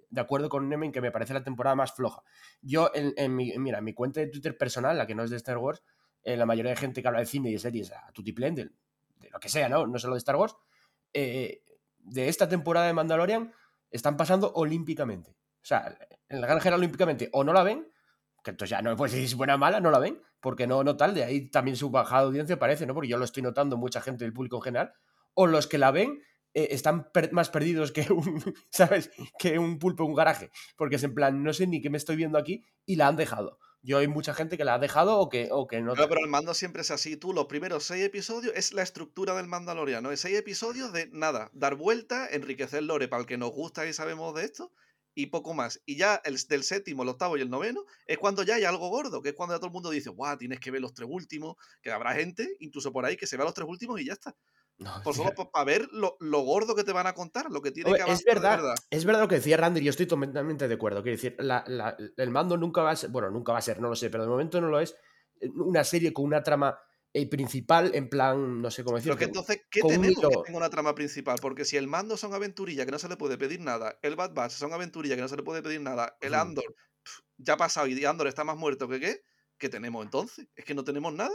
[0.08, 2.22] de acuerdo con Neme en que me parece la temporada más floja.
[2.62, 5.30] Yo, en, en mi, mira, en mi cuenta de Twitter personal, la que no es
[5.30, 5.82] de Star Wars,
[6.22, 8.64] eh, la mayoría de gente que habla de cine y de series a tutiplén, de,
[9.16, 9.86] de lo que sea, ¿no?
[9.86, 10.56] No solo de Star Wars,
[11.12, 11.62] eh,
[11.98, 13.52] de esta temporada de Mandalorian
[13.90, 15.36] están pasando olímpicamente.
[15.66, 15.98] O sea,
[16.28, 17.90] en la granja olímpicamente o no la ven,
[18.44, 20.22] que entonces ya no me puedes decir si es buena o mala, no la ven,
[20.38, 22.94] porque no, no tal, de ahí también su bajada de audiencia parece, ¿no?
[22.94, 24.92] Porque yo lo estoy notando mucha gente del público en general,
[25.34, 26.22] o los que la ven
[26.54, 29.10] eh, están per- más perdidos que un, ¿sabes?
[29.40, 31.98] Que un pulpo en un garaje, porque es en plan, no sé ni qué me
[31.98, 33.58] estoy viendo aquí y la han dejado.
[33.82, 35.94] Yo hay mucha gente que la ha dejado o que, o que no.
[35.94, 37.16] Claro, pero el mando siempre es así.
[37.16, 40.12] Tú, los primeros seis episodios es la estructura del Mandaloriano.
[40.12, 43.92] Es seis episodios de nada, dar vuelta, enriquecer lore para el que nos gusta y
[43.92, 44.72] sabemos de esto,
[45.16, 45.82] y poco más.
[45.86, 48.88] Y ya el, del séptimo, el octavo y el noveno es cuando ya hay algo
[48.88, 51.08] gordo, que es cuando ya todo el mundo dice, guau, tienes que ver los tres
[51.10, 54.12] últimos, que habrá gente, incluso por ahí, que se vea los tres últimos y ya
[54.12, 54.36] está.
[54.78, 57.70] No, Por solo para ver lo, lo gordo que te van a contar, lo que
[57.72, 58.74] tiene que es verdad, verdad.
[58.90, 61.02] es verdad lo que decía Randy, yo estoy totalmente de acuerdo.
[61.02, 63.80] Quiero decir, la- la- el mando nunca va a ser, bueno, nunca va a ser,
[63.80, 64.94] no lo sé, pero de momento no lo es,
[65.40, 66.78] eh, una serie con una trama
[67.22, 69.18] eh, principal, en plan, no sé cómo Pero decirlo.
[69.18, 71.38] que entonces, ¿qué un tenemos que tenga una trama principal?
[71.40, 74.34] Porque si el mando son aventurillas que no se le puede pedir nada, el Bad
[74.34, 76.34] Batch son aventurillas que no se le puede pedir nada, el.
[76.34, 76.64] Andor
[77.38, 79.22] ya ha pasado y Andor está más muerto que qué,
[79.58, 80.46] ¿qué tenemos entonces?
[80.54, 81.34] Es que no tenemos nada.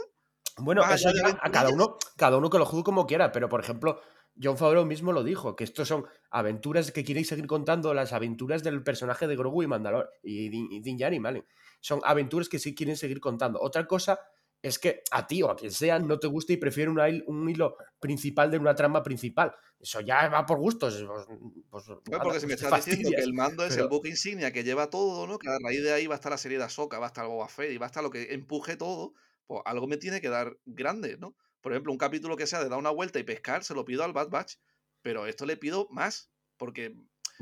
[0.58, 3.60] Bueno, eso ya a cada uno, cada uno que lo juzgue como quiera, pero por
[3.60, 4.00] ejemplo,
[4.40, 8.62] John Favreau mismo lo dijo, que estos son aventuras que queréis seguir contando, las aventuras
[8.62, 11.46] del personaje de Grogu y Mandalor y Din, y Din Djarin, ¿vale?
[11.80, 13.60] Son aventuras que sí quieren seguir contando.
[13.60, 14.20] Otra cosa
[14.62, 17.48] es que a ti o a quien sea no te guste y prefiere una un
[17.48, 19.52] hilo principal de una trama principal.
[19.80, 21.04] Eso ya va por gustos.
[21.04, 21.26] Pues,
[21.68, 23.88] pues, No, nada, porque si me pues estás diciendo que el mando es pero- el
[23.90, 25.38] buque insignia que lleva todo, ¿no?
[25.38, 27.26] Que a raíz de ahí va a estar la serie de Ahsoka, va a estar
[27.26, 29.14] Boba Fett y va a estar lo que empuje todo,
[29.48, 31.34] pues algo me tiene que dar grande, ¿no?
[31.60, 34.04] Por ejemplo, un capítulo que sea de dar una vuelta y pescar, se lo pido
[34.04, 34.54] al Bad Batch,
[35.02, 36.94] pero esto le pido más, porque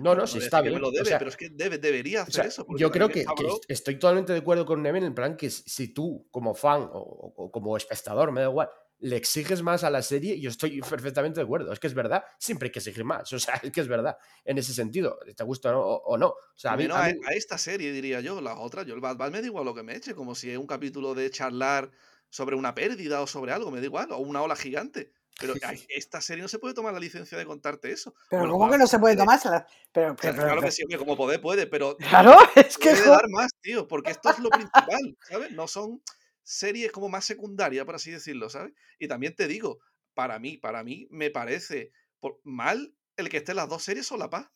[0.02, 0.74] No, no, sí está bien.
[0.74, 2.66] me lo o debe, sea, pero es que debe, debería O hacer sea, eso.
[2.76, 3.24] yo creo que,
[3.68, 6.98] estoy totalmente de acuerdo con Neven en el plan que si- tú, como fan o,
[6.98, 8.68] o- o como espectador, me da igual,
[9.02, 10.80] le exiges más a la serie, yo estoy
[11.14, 11.72] perfectamente de acuerdo.
[11.72, 13.32] Es que es verdad, siempre hay que exigir más.
[13.32, 15.80] O sea, es que es verdad en ese sentido, te gusta o no.
[15.80, 16.28] O, o no.
[16.28, 18.86] O sea, a mí, menos a a, mí- a esta serie, diría yo, las otras,
[18.86, 20.66] yo el Bad Batch me da igual lo que me eche, como si es un
[20.66, 21.90] capítulo de charlar
[22.28, 25.12] sobre una pérdida o sobre algo, me da igual, o una ola gigante.
[25.40, 25.54] Pero
[25.88, 28.14] esta serie no se puede tomar la licencia de contarte eso.
[28.28, 29.66] Pero Bueno, ¿cómo que no se puede tomársela?
[29.92, 31.96] Pero, pero, Claro, pero- claro que sí, hombre, como poder puede, pero
[32.36, 35.50] Claro, es que puede jo- dar más, tío, porque esto es lo principal, ¿sabes?
[35.52, 36.02] No son
[36.42, 38.72] series como más secundarias, por así decirlo, ¿sabes?
[38.98, 39.78] Y también te digo,
[40.14, 44.46] para mí, para mí me parece por- mal el que estén las dos series solapas.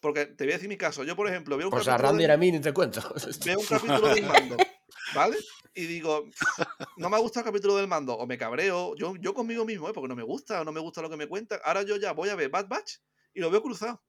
[0.00, 1.04] Porque te voy a decir mi caso.
[1.04, 3.00] Yo, por ejemplo, veo un pues a capítulo Randy de- a mí ni te cuento.
[3.44, 3.66] veo un
[4.02, 4.56] capítulo del mando,
[5.14, 5.36] ¿vale?
[5.74, 6.24] Y digo,
[6.96, 9.88] no me ha gustado el capítulo del mando, o me cabreo, yo, yo conmigo mismo,
[9.88, 9.92] ¿eh?
[9.92, 11.60] porque no me gusta, o no me gusta lo que me cuentan.
[11.64, 12.96] Ahora yo ya voy a ver Bad Batch
[13.34, 14.02] y lo veo cruzado.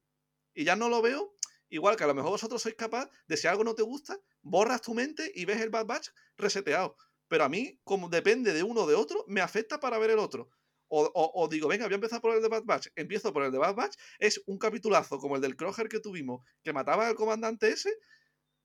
[0.53, 1.35] Y ya no lo veo,
[1.69, 4.81] igual que a lo mejor vosotros sois capaz de si algo no te gusta, borras
[4.81, 6.95] tu mente y ves el Bad Batch reseteado.
[7.27, 10.19] Pero a mí, como depende de uno o de otro, me afecta para ver el
[10.19, 10.49] otro.
[10.89, 12.87] O, o- digo, venga, voy a empezar por el de Bad Batch.
[12.95, 13.95] Empiezo por el de Bad Batch.
[14.19, 17.91] Es un capitulazo como el del Kroger que tuvimos, que mataba al comandante ese.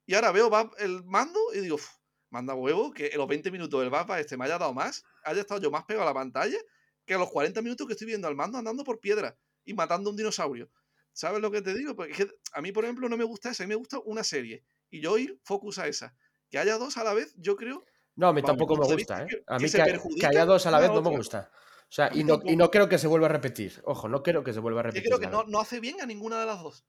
[0.06, 1.88] Y ahora veo el mando y digo, "Uf,
[2.30, 5.40] manda huevo que en los 20 minutos del Batch este me haya dado más, haya
[5.40, 6.58] estado yo más pegado a la pantalla
[7.04, 10.10] que a los 40 minutos que estoy viendo al mando andando por piedra y matando
[10.10, 10.70] a un dinosaurio.
[11.12, 11.96] ¿Sabes lo que te digo?
[11.96, 13.98] Porque es que a mí, por ejemplo, no me gusta esa, a mí me gusta
[14.04, 14.62] una serie.
[14.90, 16.14] Y yo ir focus a esa.
[16.48, 17.84] Que haya dos a la vez, yo creo.
[18.14, 19.44] No, a mí tampoco me gusta, ¿eh?
[19.48, 21.50] A mí que, haya dos a la vez no me gusta.
[21.82, 23.80] O sea, y no, y no creo que se vuelva a repetir.
[23.84, 25.08] Ojo, no creo que se vuelva a Yo repetir.
[25.08, 26.84] creo que no, no hace bien a ninguna de las dos.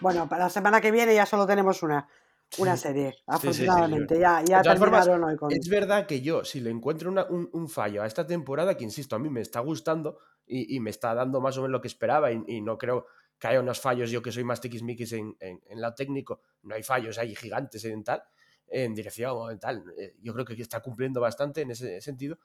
[0.00, 2.08] Bueno, para la semana que viene ya solo tenemos una,
[2.56, 4.18] una serie, sí, sí, afortunadamente.
[4.20, 5.52] Ya, ya formas, hoy con...
[5.52, 8.84] Es verdad que yo, si le encuentro una- un, un fallo a esta temporada, que
[8.84, 11.80] insisto, a mí me está gustando y, y me está dando más o menos lo
[11.80, 13.06] que esperaba y, y no creo
[13.38, 16.74] que haya unos fallos, yo que soy más tiquismiquis en, en, en lo técnico, no
[16.74, 18.22] hay fallos ahí gigantes en tal,
[18.68, 19.84] en dirección en tal.
[19.98, 22.38] eh, Yo creo que está cumpliendo bastante en ese sentido,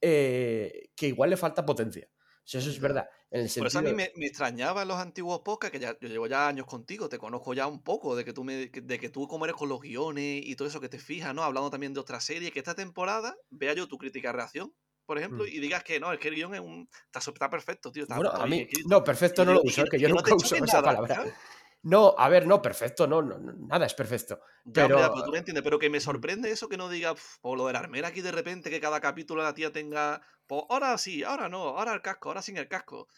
[0.00, 2.08] eh, que igual le falta potencia.
[2.58, 3.08] Eso es verdad.
[3.30, 5.96] En el Por eso a mí me, me extrañaba en los antiguos podcasts, que ya,
[6.00, 8.98] yo llevo ya años contigo, te conozco ya un poco, de que tú me, de
[8.98, 11.42] que tú cómo eres con los guiones y todo eso que te fijas, ¿no?
[11.44, 14.74] Hablando también de otra serie, que esta temporada vea yo tu crítica reacción,
[15.06, 15.48] por ejemplo, Mm.
[15.48, 18.02] y digas que no, es que el guion es un, está, perfecto, tío.
[18.02, 20.06] Está, Bueno, está a mí, no, perfecto Y no lo y uso, que- que yo
[20.08, 21.14] que no nunca uso esa nada, palabra.
[21.14, 21.34] ¿sabes?
[21.82, 24.40] No, a ver, no, perfecto, no, no, no, nada es perfecto.
[24.64, 26.88] Ya, hombre, ya, Pero- pero tú me entiendes, pero que me sorprende eso que no
[26.90, 29.72] diga, "Pf, o lo de la armera aquí de repente, que cada capítulo la tía
[29.72, 33.08] tenga, pues ahora sí, ahora no, ahora el casco, ahora sin el casco.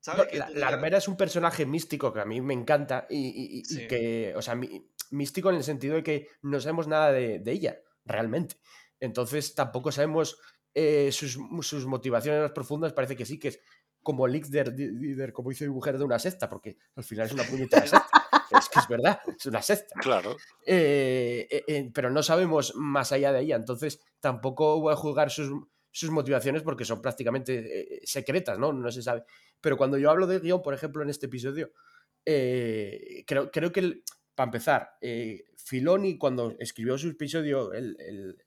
[0.00, 0.26] ¿Sabes?
[0.26, 4.34] No, Que la, armera es un personaje místico que a mí me encanta y, que,
[4.36, 4.54] o sea,
[5.10, 8.56] místico en el sentido de que no sabemos nada de, de ella, realmente.
[9.00, 10.38] Entonces tampoco sabemos
[10.74, 13.60] eh, sus, sus motivaciones más profundas, parece que sí, que es
[14.04, 17.42] como líder, líder, como dice mi mujer, de una secta, porque al final es una
[17.50, 18.08] puñetera secta.
[18.56, 19.98] es que es verdad, es una secta.
[20.00, 20.36] Claro.
[20.64, 25.30] Eh, eh, eh, pero no sabemos más allá de ella, entonces tampoco voy a juzgar
[25.32, 25.50] sus,
[25.90, 28.72] sus motivaciones porque son prácticamente secretas, ¿no?
[28.72, 29.24] No se sabe.
[29.60, 31.72] Pero cuando yo hablo de guion, por ejemplo, en este episodio,
[33.26, 34.90] creo, creo que, el- para empezar,
[35.56, 38.43] Filoni cuando escribió su episodio el- el,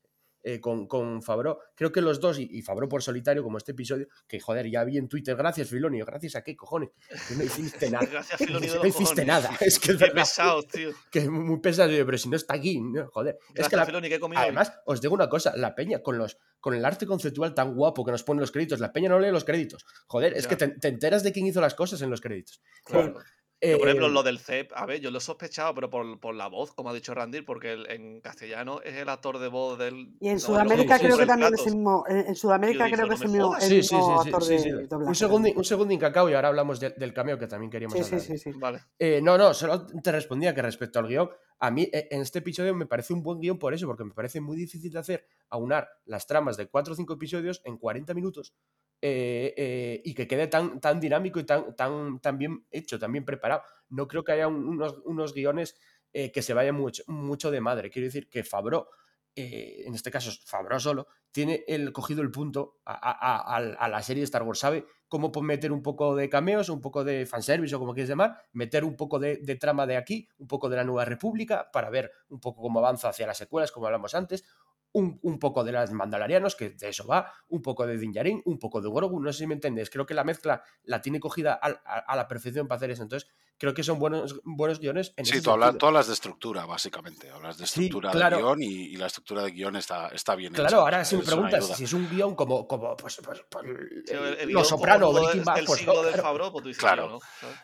[0.48, 3.74] eh, con, con Fabro, creo que los dos, y, y Fabro por solitario, como este
[3.74, 6.92] episodio, que joder, ya vi en Twitter, gracias Filoni, gracias a qué cojones,
[7.28, 8.08] que no hiciste nada.
[8.10, 9.28] Gracias, Filoni de no hiciste cojones.
[9.28, 10.92] nada, es que es verdad, pesados, tío.
[11.12, 13.38] que es muy pesado, pero si no está aquí, no, joder.
[13.54, 14.46] es que la, Filoni, que he comido hoy.
[14.46, 18.06] Además, os digo una cosa, la peña con los con el arte conceptual tan guapo
[18.06, 19.86] que nos pone los créditos, la peña no lee los créditos.
[20.08, 22.62] Joder, es que te, te enteras de quién hizo las cosas en los créditos.
[22.86, 23.20] Claro.
[23.60, 26.20] Yo, por Eh, ejemplo, lo del CEP, a ver, yo lo he sospechado, pero por,
[26.20, 29.48] por la voz, como ha dicho Randir, porque el- en castellano es el actor de
[29.48, 30.16] voz del.
[30.20, 32.04] Y en no, Sudamérica sí, creo sí, que también es el mismo.
[32.08, 34.70] En, en Sudamérica creo que es el mismo, sí, sí, actor sí, de sí.
[34.70, 37.98] doblaje Un segundo, un segundo cacao y ahora hablamos de- del cameo que también queríamos
[37.98, 38.28] Sí, sí, hablar.
[38.28, 38.52] sí, sí.
[38.60, 38.80] Vale.
[39.00, 42.40] Eh, no, no, solo te respondía que respecto al guion, a mí eh, en este
[42.40, 45.26] episodio me parece un buen guion por eso, porque me parece muy difícil de hacer
[45.50, 48.54] aunar las tramas de 4 o 5 episodios en 40 minutos
[49.02, 53.12] eh, eh, y que quede tan, tan dinámico y tan, tan, tan bien hecho, tan
[53.12, 53.62] bien preparado.
[53.90, 55.78] No creo que haya un- unos, unos guiones
[56.14, 57.90] eh, que se vayan mucho, mucho de madre.
[57.92, 58.90] Quiero decir que Fabro,
[59.36, 64.02] en este caso Fabro solo, tiene el, cogido el punto a, a- a- a la
[64.02, 67.76] serie de Star Wars, sabe cómo meter un poco de cameos, un poco de fanservice
[67.76, 70.84] o como quieras llamar, meter un poco de, trama de aquí, un poco de la
[70.84, 74.46] Nueva República, para ver un poco cómo avanza hacia las secuelas, como hablamos antes,
[74.94, 78.58] un, un, poco de las Mandalorianos, que de eso va, un poco de Din un
[78.58, 81.60] poco de Grogu, no sé si me entendés, creo que la mezcla la tiene cogida
[81.62, 85.14] a, a, a la perfección para hacer eso, entonces creo que son buenos, buenos guiones.
[85.16, 87.30] En sí, tú, hablas, tú, hablas, de estructura, básicamente.
[87.30, 88.38] Hablas de estructura sí, claro.
[88.38, 91.18] de guion y, y, la estructura de guion está, está bien Claro, hecha, ahora si
[91.18, 93.66] me preguntas si es un guion como, como pues, pues, pues
[94.06, 96.24] sí, el, el Los Soprano o Breaking Bad, pues, no, de claro.
[96.24, 97.10] Favreau, pues tú dices, claro.
[97.10, 97.20] ¿no?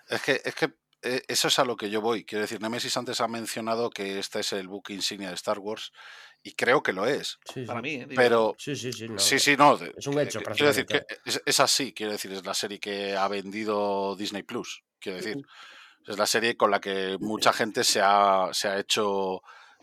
[0.09, 2.23] Es que, es que eh, eso es a lo que yo voy.
[2.23, 5.91] Quiero decir, Nemesis antes ha mencionado que este es el book insignia de Star Wars
[6.41, 7.39] y creo que lo es.
[7.53, 8.07] Sí, Para mí, ¿eh?
[8.15, 9.09] Pero Sí, sí, sí.
[9.09, 9.75] No, sí, sí, no.
[9.75, 11.05] Es un hecho, Quiero decir que
[11.45, 14.83] es así, quiero decir, es la serie que ha vendido Disney Plus.
[14.99, 15.45] Quiero decir,
[16.07, 19.41] es la serie con la que mucha gente se ha, se ha hecho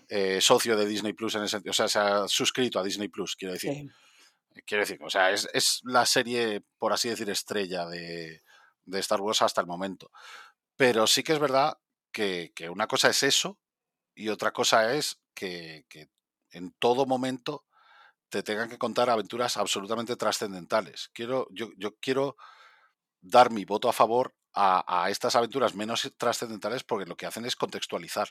[0.09, 1.71] eh, socio de Disney Plus en ese sentido.
[1.71, 3.73] O sea, se ha suscrito a Disney Plus, quiero decir.
[3.73, 3.91] Sí.
[4.67, 8.43] Quiero decir, o sea, es, es la serie, por así decir, estrella de,
[8.85, 10.11] de Star Wars hasta el momento.
[10.77, 11.79] Pero sí que es verdad
[12.11, 13.59] que, que una cosa es eso
[14.15, 16.09] y otra cosa es que, que
[16.51, 17.65] en todo momento
[18.29, 21.11] te tengan que contar aventuras absolutamente trascendentales.
[21.13, 22.37] Quiero, yo, yo quiero
[23.21, 27.45] dar mi voto a favor a, a estas aventuras menos trascendentales porque lo que hacen
[27.45, 28.29] es contextualizar.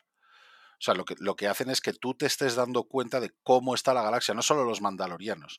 [0.79, 3.31] O sea, lo que, lo que hacen es que tú te estés dando cuenta de
[3.43, 5.57] cómo está la galaxia, no solo los mandalorianos,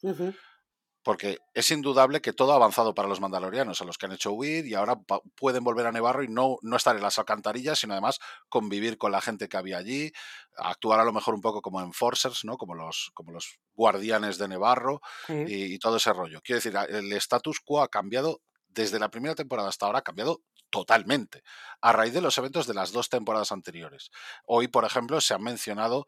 [1.02, 4.32] porque es indudable que todo ha avanzado para los mandalorianos, a los que han hecho
[4.32, 4.96] huir y ahora
[5.34, 8.18] pueden volver a Nevarro y no, no estar en las alcantarillas, sino además
[8.48, 10.10] convivir con la gente que había allí,
[10.56, 12.56] actuar a lo mejor un poco como enforcers, ¿no?
[12.56, 16.40] Como los, como los guardianes de Nevarro y, y todo ese rollo.
[16.42, 20.42] Quiero decir, el status quo ha cambiado desde la primera temporada hasta ahora, ha cambiado
[20.70, 21.42] totalmente,
[21.80, 24.10] a raíz de los eventos de las dos temporadas anteriores.
[24.46, 26.06] Hoy, por ejemplo, se han mencionado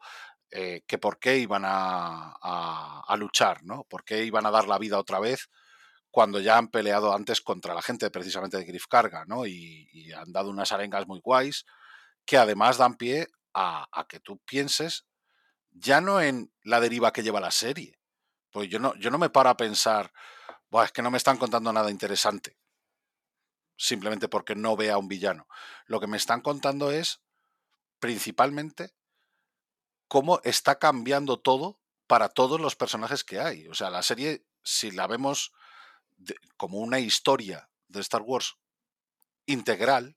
[0.51, 3.85] eh, que por qué iban a, luchar, ¿no?
[3.85, 5.49] ¿Por qué iban a dar la vida otra vez
[6.11, 9.45] cuando ya han peleado antes contra la gente precisamente de Griff Carga, ¿no?
[9.45, 11.65] Y, y han dado unas arengas muy guays
[12.25, 15.05] que además dan pie a, a que tú pienses
[15.71, 17.99] ya no en la deriva que lleva la serie.
[18.51, 20.11] Pues yo no, yo no me paro a pensar,
[20.69, 22.57] "Buah, es que no me están contando nada interesante.
[23.75, 25.47] Simplemente porque no vea a un villano.
[25.85, 27.21] Lo que me están contando es
[27.99, 28.93] principalmente
[30.07, 33.67] cómo está cambiando todo para todos los personajes que hay.
[33.67, 35.53] O sea, la serie, si la vemos
[36.57, 38.55] como una historia de Star Wars
[39.45, 40.15] integral,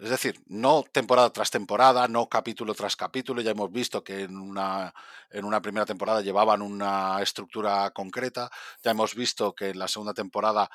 [0.00, 3.42] es decir, no temporada tras temporada, no capítulo tras capítulo.
[3.42, 4.94] Ya hemos visto que en una,
[5.28, 8.50] en una primera temporada llevaban una estructura concreta.
[8.82, 10.70] Ya hemos visto que en la segunda temporada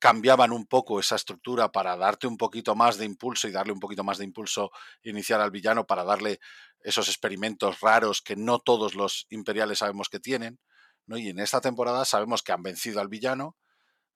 [0.00, 3.78] cambiaban un poco esa estructura para darte un poquito más de impulso y darle un
[3.80, 4.70] poquito más de impulso
[5.02, 6.40] inicial al villano para darle
[6.80, 10.58] esos experimentos raros que no todos los imperiales sabemos que tienen.
[11.06, 11.16] ¿no?
[11.18, 13.56] Y en esta temporada sabemos que han vencido al villano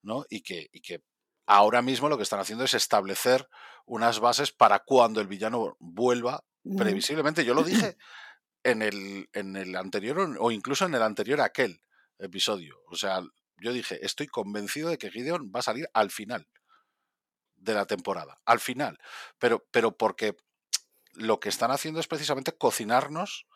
[0.03, 0.25] ¿no?
[0.31, 1.03] y, que, y que
[1.47, 3.47] ahora mismo lo que están haciendo es establecer
[3.85, 6.43] unas bases para cuando el villano vuelva
[6.79, 7.45] previsiblemente.
[7.45, 7.97] Yo lo dije
[8.63, 11.83] en el, en el anterior o- incluso en el anterior aquel
[12.19, 12.77] episodio.
[12.87, 13.21] O sea,
[13.57, 16.49] yo dije, estoy convencido de que Gideon va a salir al final
[17.57, 18.41] de la temporada.
[18.45, 18.99] Al final.
[19.39, 20.37] Pero, pero porque
[21.13, 23.47] lo que están haciendo es precisamente cocinarnos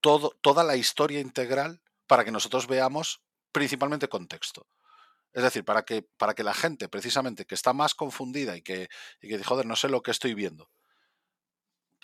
[0.00, 4.66] toda la historia integral para que nosotros veamos principalmente contexto.
[5.32, 8.88] Es decir, para que, para que la gente, precisamente, que está más confundida y que,
[9.20, 10.70] y que joder, no sé lo que estoy viendo,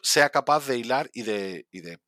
[0.03, 2.01] sea capaz de hilar y de, y de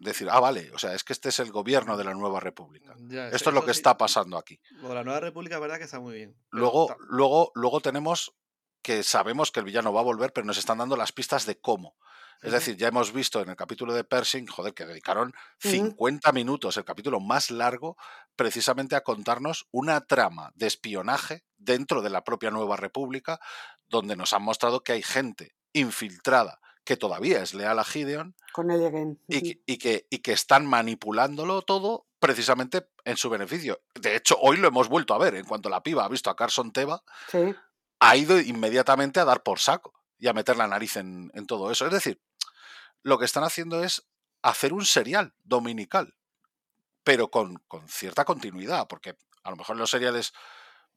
[0.00, 2.94] decir, ah, vale, o sea, es que este es el gobierno de la nueva república.
[2.98, 4.60] Ya, Esto es lo que sí, está pasando aquí.
[4.70, 6.36] Lo de la Nueva República, es verdad que está muy bien.
[6.50, 8.34] Luego, luego, luego tenemos
[8.82, 11.60] que sabemos que el villano va a volver, pero nos están dando las pistas de
[11.60, 11.96] cómo.
[12.40, 15.34] Es decir, ya hemos visto en el capítulo de Pershing, joder, que dedicaron
[15.64, 15.70] Ujú.
[15.70, 17.96] 50 minutos, el capítulo más largo,
[18.36, 23.40] precisamente a contarnos una trama de espionaje dentro de la propia Nueva República,
[23.88, 28.70] donde nos han mostrado que hay gente infiltrada que todavía es leal a Gideon Con
[28.70, 29.20] again.
[29.28, 33.82] y que, y que, y que están manipulándolo todo precisamente en su beneficio.
[33.94, 35.34] De hecho, hoy lo hemos vuelto a ver.
[35.34, 37.54] En cuanto la piba ha visto a Carson Teva, Sí.
[38.00, 41.70] ha ido inmediatamente a dar por saco y a meter la nariz en, en todo
[41.70, 41.84] eso.
[41.84, 42.22] Es decir,
[43.02, 44.08] lo que están haciendo es
[44.40, 46.14] hacer un serial dominical,
[47.04, 50.32] pero con, con cierta continuidad, porque a lo mejor los seriales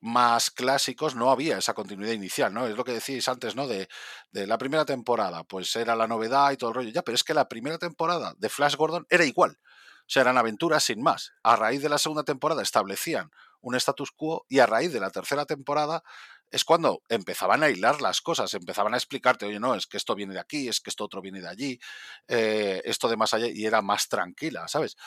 [0.01, 2.67] más clásicos no había esa continuidad inicial, ¿no?
[2.67, 3.67] Es lo que decíais antes, ¿no?
[3.67, 3.87] De,
[4.31, 7.23] de la primera temporada, pues era la novedad y todo el rollo, ya, pero es
[7.23, 9.57] que la primera temporada de Flash Gordon era igual.
[10.01, 11.31] O sea, eran aventuras sin más.
[11.43, 13.31] A raíz de la segunda temporada establecían
[13.61, 16.03] un status quo y a raíz de la tercera temporada
[16.49, 20.15] es cuando empezaban a hilar las cosas, empezaban a explicarte, oye, no, es que esto
[20.15, 21.79] viene de aquí, es que esto otro viene de allí,
[22.27, 24.97] eh, esto de más allá, y era más tranquila, ¿sabes?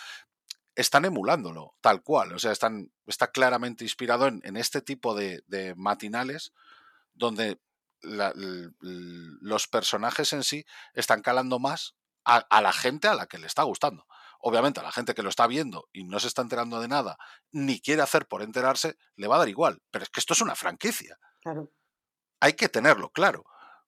[0.75, 2.33] Están emulándolo, tal cual.
[2.33, 6.53] O sea, están, está claramente inspirado en, en este tipo de, de, matinales
[7.15, 7.61] donde
[8.01, 11.95] la, los personajes en sí están calando más
[12.25, 14.07] a, a, la gente a la que le está gustando.
[14.41, 17.17] Obviamente a la gente que lo está viendo y no se está enterando de nada,
[17.51, 19.83] ni quiere hacer por enterarse, le va a dar igual.
[19.91, 21.19] Pero es que esto es una franquicia.
[21.41, 21.71] Claro.
[22.41, 23.45] Hay que tenerlo claro.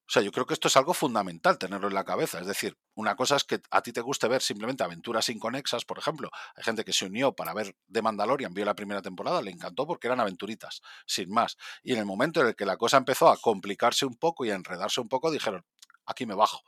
[0.07, 2.39] O sea, yo creo que esto es algo fundamental tenerlo en la cabeza.
[2.39, 5.99] Es decir, una cosa es que a ti te guste ver simplemente aventuras inconexas, por
[5.99, 6.29] ejemplo.
[6.55, 9.85] Hay gente que se unió para ver The Mandalorian, vio la primera temporada, le encantó
[9.85, 11.57] porque eran aventuritas, sin más.
[11.83, 14.51] Y en el momento en el que la cosa empezó a complicarse un poco y
[14.51, 15.65] a enredarse un poco, dijeron,
[16.05, 16.61] aquí me bajo.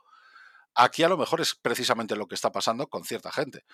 [0.74, 3.64] Aquí a lo mejor es precisamente lo que está pasando con cierta gente.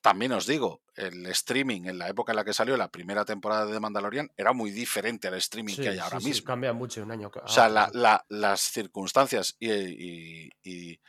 [0.00, 3.66] También os digo, el streaming en la época en la que salió la primera temporada
[3.66, 6.40] de Mandalorian era muy diferente al streaming sí, que hay ahora sí, mismo.
[6.40, 7.30] Sí, cambia mucho un año.
[7.34, 11.00] O sea, la, la, las circunstancias y, y, y,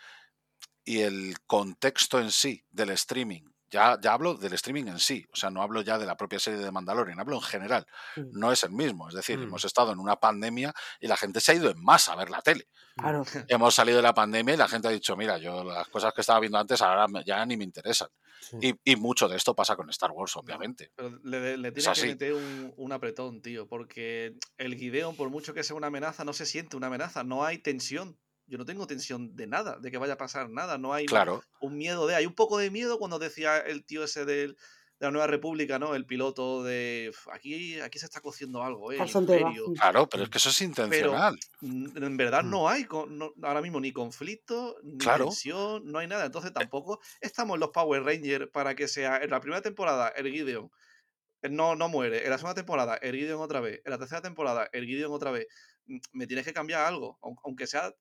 [0.83, 5.35] y, el contexto en sí del streaming, ya, ya hablo del streaming en sí, o
[5.35, 8.21] sea, no hablo ya de la propia serie de Mandalorian, hablo en general, Mm.
[8.39, 9.09] no es el mismo.
[9.09, 9.43] Es decir, Mm.
[9.43, 12.29] hemos estado en una pandemia y la gente se ha ido en masa a ver
[12.29, 12.67] la tele.
[12.95, 13.23] Claro.
[13.47, 16.19] Hemos salido de la pandemia y la gente ha dicho, mira, yo las cosas que
[16.21, 18.09] estaba viendo antes ahora ya ni me interesan.
[18.41, 18.57] Sí.
[18.83, 20.91] Y, y mucho de esto pasa con Star Wars, obviamente.
[20.95, 25.29] Pero le, le Es tiene que meter un, un apretón, tío, porque el Gideon, por
[25.29, 28.17] mucho que sea una amenaza, no se siente una amenaza, no hay tensión.
[28.49, 31.43] Yo no tengo tensión de nada, de que vaya a pasar nada, no hay Claro,
[31.61, 32.15] un miedo de...
[32.15, 34.57] Hay un poco de miedo cuando decía el tío ese del-
[34.99, 35.95] de la Nueva República, ¿no?
[35.95, 37.07] El piloto de...
[37.11, 38.95] "Uf, Aquí, aquí se está cociendo algo, ¿eh?
[38.95, 39.39] El Calzón Teba.
[39.51, 39.69] imperio".
[39.69, 39.73] Mm.
[39.75, 41.37] claro, pero es que eso es intencional.
[41.61, 42.49] En verdad Mm.
[42.49, 45.25] no hay con- no- ahora mismo ni conflicto, ni Claro.
[45.25, 46.25] tensión, no hay nada.
[46.25, 50.29] Entonces tampoco estamos en los Power Rangers para que sea en la primera temporada el
[50.31, 50.69] Gideon
[51.43, 54.21] eh, no, no muere, en la segunda temporada el Gideon otra vez, en la tercera
[54.21, 55.47] temporada el Gideon otra vez.
[55.85, 57.93] Mm, Me tienes que cambiar algo, aun- aunque sea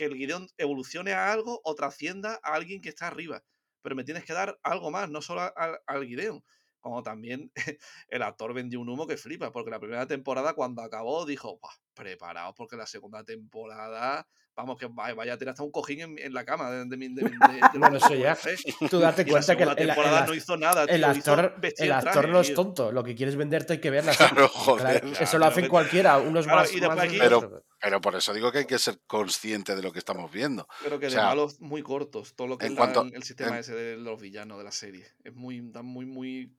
[0.00, 3.44] que el Gideon evolucione a algo o trascienda a alguien que está arriba.
[3.82, 6.42] Pero me tienes que dar algo más, no solo al, al.
[6.80, 7.52] Como también
[8.08, 11.74] el actor vendió un humo que flipa, porque la primera temporada cuando acabó dijo, "Buah,
[11.92, 14.26] preparaos porque la segunda temporada,
[14.60, 17.08] vamos, que vaya, a tener hasta un cojín en, en la cama de, de, de,
[17.08, 17.30] de-
[17.72, 18.32] de Bueno, eso ya.
[18.46, 18.56] ¿eh?
[18.90, 21.06] Tú date la cuenta que el, segunda el- el- temporada no hizo nada, el tío,
[21.06, 22.92] actor, el actor traje, no es tonto.
[22.92, 24.12] Lo que quieres venderte hay que verla.
[24.16, 25.00] Claro, joder.
[25.00, 26.72] Claro, eso lo hacen que- cualquiera, unos claro, más.
[26.74, 27.18] y más aquí-.
[27.18, 30.68] Pero- Pero por eso digo que hay que ser consciente de lo que estamos viendo.
[30.82, 33.10] Pero que O de sea, malos muy cortos, todo lo que en es cuanto- la-
[33.16, 35.06] el sistema en- ese de los villanos de la serie.
[35.24, 36.54] Es muy, da muy, muy...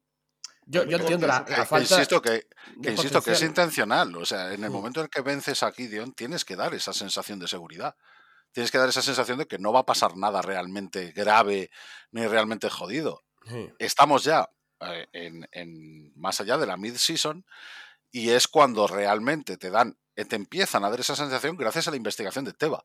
[0.65, 1.81] yo, entiendo la, Que falta.
[1.95, 2.47] insisto que,
[2.83, 4.15] insisto que es intencional.
[4.15, 4.73] O sea, en el Mm.
[4.73, 7.95] momento en el que vences a Gideon, tienes que dar esa sensación de seguridad.
[8.53, 11.71] Tienes que dar esa sensación de que no va a pasar nada realmente grave
[12.11, 13.23] ni realmente jodido.
[13.47, 13.69] Sí.
[13.79, 14.49] Estamos ya
[14.81, 17.45] eh, en, en- más allá de la mid-season
[18.11, 21.91] y es cuando realmente te dan, eh, te empiezan a dar esa sensación gracias a
[21.91, 22.83] la investigación de Teba.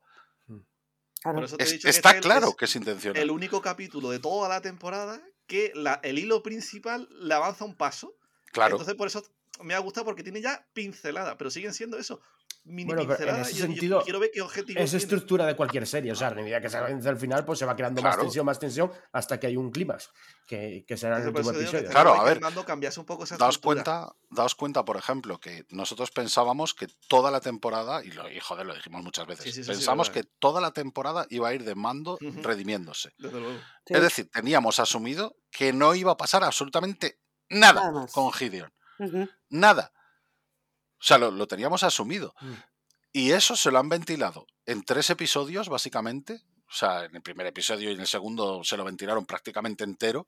[1.21, 1.45] Claro.
[1.47, 3.21] Te Es- que está este claro es que es intencional.
[3.21, 7.75] el único capítulo de toda la temporada que la- el hilo principal le avanza un
[7.75, 8.15] paso.
[8.51, 8.75] Claro.
[8.75, 9.23] Entonces por eso
[9.63, 12.21] me ha gustado porque tiene ya pincelada, pero siguen siendo eso.
[12.67, 15.03] Mini Bueno, pero en ese y yo- yo sentido, quiero ver qué objetivo Es tiene.
[15.03, 16.11] estructura de cualquier serie.
[16.11, 18.45] O sea, a medida que se vence al final, pues se va creando más tensión,
[18.45, 20.09] más tensión, hasta que hay un clímax,
[20.45, 21.89] que, que será el último episodio.
[21.89, 23.83] Claro, a ver, un poco esa Daos estructura.
[23.83, 28.39] cuenta, daos cuenta, por ejemplo, que nosotros pensábamos que toda la temporada, y, lo, y
[28.39, 30.21] joder, lo dijimos muchas veces, Sí, sí, sí, sí, pensamos verdad.
[30.23, 33.13] que toda la temporada iba a ir de mando redimiéndose.
[33.17, 33.57] Desde luego.
[33.85, 33.93] Sí.
[33.93, 38.73] Es decir, teníamos asumido que no iba a pasar absolutamente nada con Gideon.
[39.49, 39.91] Nada.
[40.99, 42.33] O sea, lo, lo teníamos asumido.
[42.41, 42.53] Mm.
[43.13, 46.41] Y eso se lo han ventilado en tres episodios, básicamente.
[46.69, 50.27] O sea, en el primer episodio y en el segundo se lo ventilaron prácticamente entero.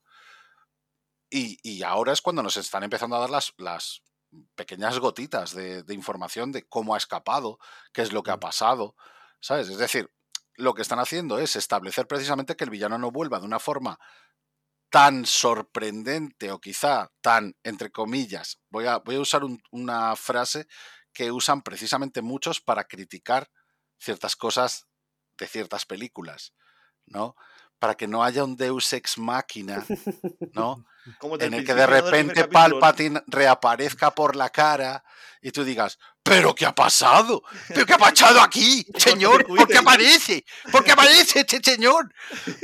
[1.29, 4.01] Y, y ahora es cuando nos están empezando a dar las, las
[4.55, 7.59] pequeñas gotitas de, de información de cómo ha escapado,
[7.93, 8.39] qué es lo que ha Mm.
[8.39, 8.95] pasado.
[9.41, 9.69] ¿Sabes?
[9.69, 10.11] Es decir,
[10.55, 13.99] lo que están haciendo es establecer precisamente que el villano no vuelva de una forma
[14.89, 20.67] tan sorprendente o quizá tan, entre comillas, voy a, voy a usar un- una frase
[21.13, 23.49] que usan precisamente muchos para criticar
[23.99, 24.87] ciertas cosas
[25.37, 26.53] de ciertas películas,
[27.05, 27.35] ¿no?
[27.79, 29.85] Para que no haya un Deus ex máquina,
[30.53, 30.85] ¿no?
[31.17, 32.47] Como En el que de repente.
[32.47, 35.03] Palpatine reaparezca por la cara
[35.41, 37.41] y tú digas, ¿pero qué ha pasado?
[37.69, 39.45] ¿Pero qué ha pasado aquí, señor?
[39.47, 40.45] ¿Por qué aparece?
[40.71, 42.13] ¿Por qué aparece este señor?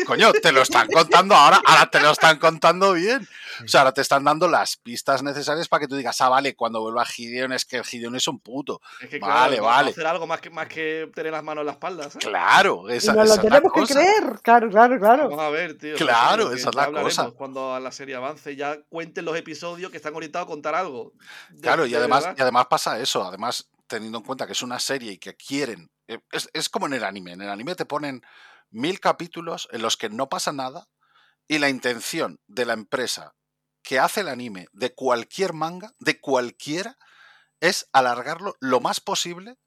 [0.06, 3.28] Coño, te lo están contando ahora, ahora te lo están contando bien.
[3.64, 6.56] O sea, ahora te están dando las pistas necesarias para que tú digas, ah, vale,
[6.58, 8.82] cuando vuelva Gideon es que Gideon es un puto.
[8.99, 9.91] Es que, Vale, claro, vale.
[9.91, 12.28] hacer algo más que, más que tener las manos en la espalda, ¿sabes?
[12.28, 13.93] Claro, Y esa, nos esa lo es la tenemos que cosa.
[13.93, 14.39] creer.
[14.43, 15.30] Claro, claro, claro.
[15.30, 15.95] Vamos a ver, tío.
[15.95, 17.32] Claro, esa es la cosa.
[17.32, 21.14] Cuando a la serie avance ya cuenten los episodios que están orientados a contar algo.
[21.49, 23.55] de- Claro, y de además, y además pasa eso, además
[23.88, 26.94] teniendo en cuenta que es una serie y que quieren, eh, es, es como en
[26.94, 28.22] el anime, en el anime te ponen
[28.70, 30.88] mil capítulos en los que no pasa nada
[31.48, 33.36] y la intención de la empresa
[33.84, 36.98] que hace el anime de cualquier manga, de cualquiera,
[37.60, 39.58] es alargarlo lo más posible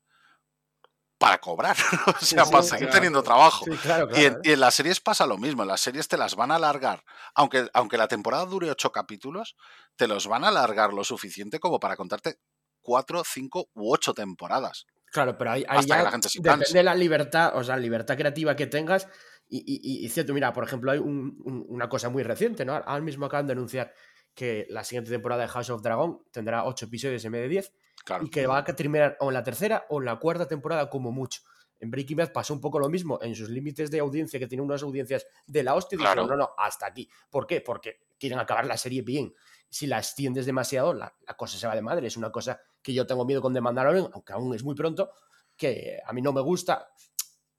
[1.18, 2.94] para cobrar, o sea, sí, para sí, seguir claro.
[2.94, 3.64] teniendo trabajo.
[3.64, 6.16] Sí, claro, Y en, y en las series pasa lo mismo, en las series te
[6.16, 7.04] las van a alargar,
[7.34, 9.56] aunque, aunque la temporada dure ocho capítulos,
[9.96, 12.38] te los van a alargar lo suficiente como para contarte
[12.88, 14.86] cuatro, cinco u ocho temporadas.
[15.12, 17.82] Claro, pero ahí, ahí ya la gente se depende de la libertad, o sea, la
[17.82, 19.06] libertad creativa que tengas.
[19.50, 22.64] Y, y- y- y cierto, mira, por ejemplo, hay un- un- una cosa muy reciente,
[22.64, 22.74] ¿no?
[22.74, 23.92] Ahora mismo acaban de anunciar
[24.34, 27.72] que la siguiente temporada de House of Dragon tendrá ocho episodios en vez de 10
[28.04, 28.24] Claro.
[28.24, 31.10] y que va a terminar o en la tercera o en la cuarta temporada como
[31.12, 31.42] mucho.
[31.80, 34.62] En Breaking Bad pasó un poco lo mismo en sus límites de audiencia, que tiene
[34.62, 37.08] unas audiencias de la hostia, y dijeron, no, no, hasta aquí.
[37.30, 37.60] ¿Por qué?
[37.60, 39.32] Porque quieren acabar la serie bien.
[39.70, 42.06] Si la extiendes demasiado, la, la cosa se va de madre.
[42.06, 45.10] Es una cosa que yo tengo miedo con The Mandalorian, aunque aún es muy pronto,
[45.56, 46.88] que a mí no me gusta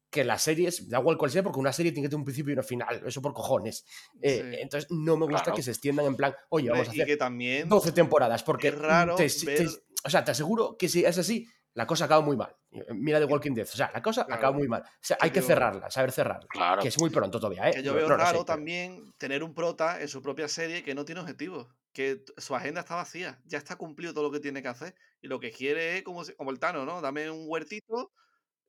[0.10, 2.56] que las series, da igual cuál sea, porque una serie tiene que tener un principio
[2.56, 3.86] y un final, eso por cojones.
[4.22, 4.58] Eh, Sí.
[4.62, 5.56] Entonces no me gusta Claro.
[5.56, 9.16] que se extiendan en plan, oye, vamos a hacer que también 12 temporadas, porque raro
[9.16, 9.68] te, te- ver-
[10.04, 12.56] o sea, te aseguro que si es así, la cosa acaba muy mal.
[12.94, 14.40] Mira The Walking Dead, o sea, la cosa Claro.
[14.40, 14.82] acaba muy mal.
[14.82, 16.48] O sea, hay que yo- cerrarla, saber cerrarla.
[16.50, 16.82] Claro.
[16.82, 17.74] Que es muy pronto todavía, ¿eh?
[17.76, 20.22] Que yo No- veo no lo sé, raro pero- también tener un prota en su
[20.22, 24.24] propia serie que no tiene objetivos, que su agenda está vacía, ya está cumplido todo
[24.26, 27.02] lo que tiene que hacer y lo que quiere es como, como el Tano, ¿no?
[27.02, 28.12] Dame un huertito,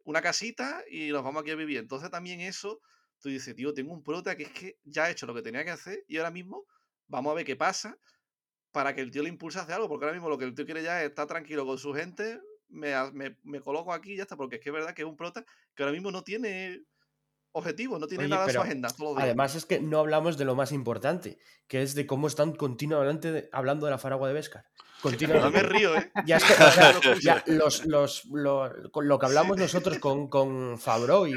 [0.04, 1.78] una casita y nos vamos aquí a vivir.
[1.78, 2.80] Entonces también eso,
[3.20, 5.64] tú dices, tío, tengo un prota que es que ya ha hecho lo que tenía
[5.64, 6.64] que hacer y ahora mismo
[7.06, 7.96] vamos a ver qué pasa
[8.72, 10.54] para que el tío le impulse a hacer algo, porque ahora mismo lo que el
[10.54, 12.40] tío quiere ya es estar tranquilo con su gente,
[12.70, 15.08] me, me- me coloco aquí y ya está, porque es que es verdad que es
[15.08, 15.44] un prota
[15.74, 16.82] que ahora mismo no tiene
[17.52, 18.88] objetivos, no tiene Oye, nada en su agenda.
[18.98, 19.18] los.
[19.18, 21.38] Además es que no hablamos de lo más importante,
[21.68, 24.64] que es de cómo están continuamente de- hablando de la faragua de Vescar.
[24.64, 25.50] Yo Continuamente.
[25.50, 26.10] me río, ¿eh?
[26.26, 29.98] Ya es que, o sea, Lo ya los, los, lo, con lo que hablamos nosotros
[29.98, 31.34] con, con Favreau y,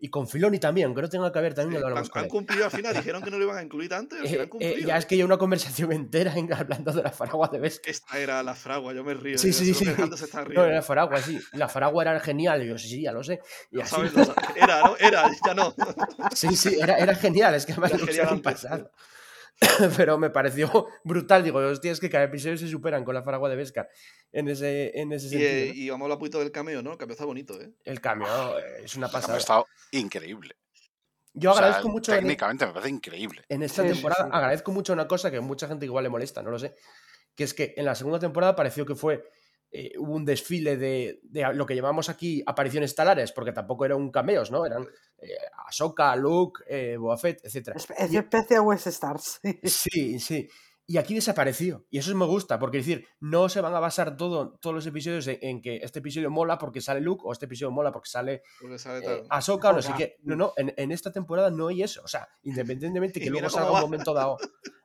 [0.00, 2.24] y con Filoni también, aunque no tenga que ver, también lo han, hablamos con han
[2.24, 2.30] él.
[2.32, 4.96] cumplido al final, dijeron que no lo iban a incluir antes, Eh, han eh, ya
[4.96, 7.90] es que hay una conversación entera en- hablando de la faragua de Vescar.
[7.90, 9.38] Esta era la fragua, yo me río.
[9.38, 9.84] Sí, sí, sí.
[9.84, 11.38] que No, era faragua, sí.
[11.52, 12.64] La faragua era genial.
[12.66, 13.40] Yo, sí, sí, ya lo sé.
[13.70, 14.44] Y Lo así- sabes, lo sabes.
[14.56, 14.96] Era, ¿no?
[14.96, 15.74] Era, ya no.
[16.34, 17.54] Sí, sí, era, era genial.
[17.54, 18.90] Es que además Era lo genial antes, pasado.
[19.96, 21.42] Pero me pareció brutal.
[21.42, 23.88] Digo, hostia, es que cada episodio se superan con la faragua de Vescar
[24.32, 25.50] en ese, en ese Y, sentido.
[25.50, 25.74] eh, ¿no?
[25.74, 26.92] y vamos a hablar un poquito del cameo, ¿no?
[26.92, 27.70] El cameo está bonito, ¿eh?
[27.84, 28.28] El cambio
[28.58, 29.38] eh, es una O sea, me ha pasada.
[29.38, 30.56] estado increíble.
[31.32, 33.44] Yo O sea, agradezco mucho en, técnicamente me parece increíble.
[33.48, 34.30] en esta Sí, sí, temporada, sí.
[34.32, 36.74] agradezco mucho una cosa que a mucha gente igual le molesta, no lo sé.
[37.34, 39.22] Que es que en la segunda temporada pareció que fue.
[39.78, 43.98] Eh, hubo un desfile de, de lo que llamamos aquí apariciones talares, porque tampoco eran
[43.98, 44.64] un cameos, ¿no?
[44.64, 44.86] Eran
[45.18, 45.28] eh,
[45.66, 47.76] Ahsoka, Luke, eh, Fett, etc.
[47.76, 49.38] Es especie West Stars.
[49.64, 50.48] Sí, sí.
[50.88, 51.84] Y aquí desapareció.
[51.90, 54.86] Y eso me gusta, porque es decir, no se van a basar todo, todos los
[54.86, 58.08] episodios en, en que este episodio mola porque sale Luke o este episodio mola porque
[58.08, 59.24] sale Porque sale eh.
[59.28, 60.16] Ahsoka o no sé qué.
[60.22, 62.02] No, no, en, en esta temporada no hay eso.
[62.04, 64.36] O sea, independientemente que luego salga un momento dado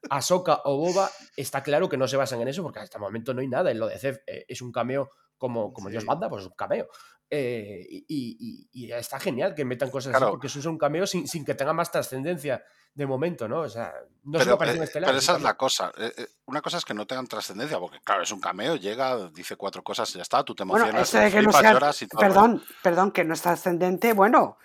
[0.10, 3.34] Ahsoka o Boba, está claro que no se basan en eso porque hasta el momento
[3.34, 3.70] no hay nada.
[3.70, 5.12] En lo de Zef eh, es un cameo
[5.42, 6.08] como, como Dios Sí.
[6.08, 6.88] manda, pues es un cameo.
[7.34, 11.08] Eh, y, y- y está genial que metan cosas así porque eso es un cameo
[11.08, 12.62] sin, sin que tenga más trascendencia
[12.94, 13.62] de momento, ¿no?
[13.62, 13.92] O sea,
[14.24, 15.08] no es Pero, aparición eh, estelar.
[15.08, 15.92] pero es esa es la cosa.
[15.98, 19.30] eh, eh, Una cosa es que no tengan trascendencia, porque claro, es un cameo, llega,
[19.30, 21.74] dice cuatro cosas y ya está, tú te Bueno, emocionas, de que no flipas, sea.
[21.74, 22.22] lloras y todo.
[22.22, 22.42] el rollo.
[22.42, 24.12] Perdón, perdón, que no está ascendente.
[24.14, 24.58] Bueno,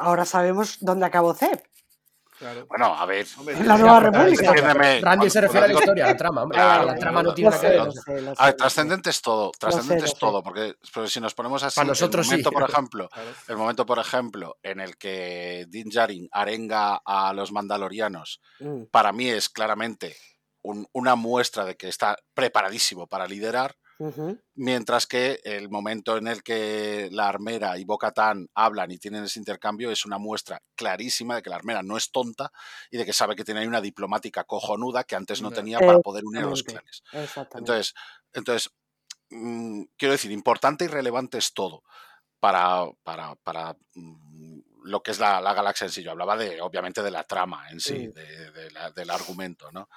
[0.00, 1.62] ahora sabemos dónde acabó Zeb.
[2.38, 2.66] Claro.
[2.66, 3.26] Bueno, a ver.
[3.64, 4.52] La Nueva República.
[4.52, 6.56] Randy cuando- se refiere a la historia, a la trama, hombre.
[6.56, 7.92] Claro, la trama no tiene nada que ver.
[7.92, 10.74] sé, A ver, trascendente es todo, trascendente es todo, porque
[11.08, 12.54] si nos ponemos así, Para nosotros el momento, sí.
[12.54, 13.30] por ejemplo, Claro.
[13.48, 18.84] el momento, por ejemplo, en el que Din Djarin arenga a los mandalorianos, Mm.
[18.90, 20.16] para mí es claramente
[20.62, 23.76] un- una muestra de que está preparadísimo para liderar,
[24.54, 29.38] Mientras que el momento en el que la armera y Bocatán hablan y tienen ese
[29.38, 32.50] intercambio es una muestra clarísima de que la armera no es tonta
[32.90, 36.00] y de que sabe que tiene ahí una diplomática cojonuda que antes no tenía para
[36.00, 37.02] poder unir a los clanes.
[37.54, 37.94] Entonces,
[38.32, 38.70] entonces
[39.30, 41.82] mm, quiero decir, importante y relevante es todo
[42.40, 46.02] para, para, para mm, lo que es la, la galaxia en sí.
[46.02, 49.88] Yo hablaba de, obviamente, de la trama en sí, de- de la- del argumento, ¿no?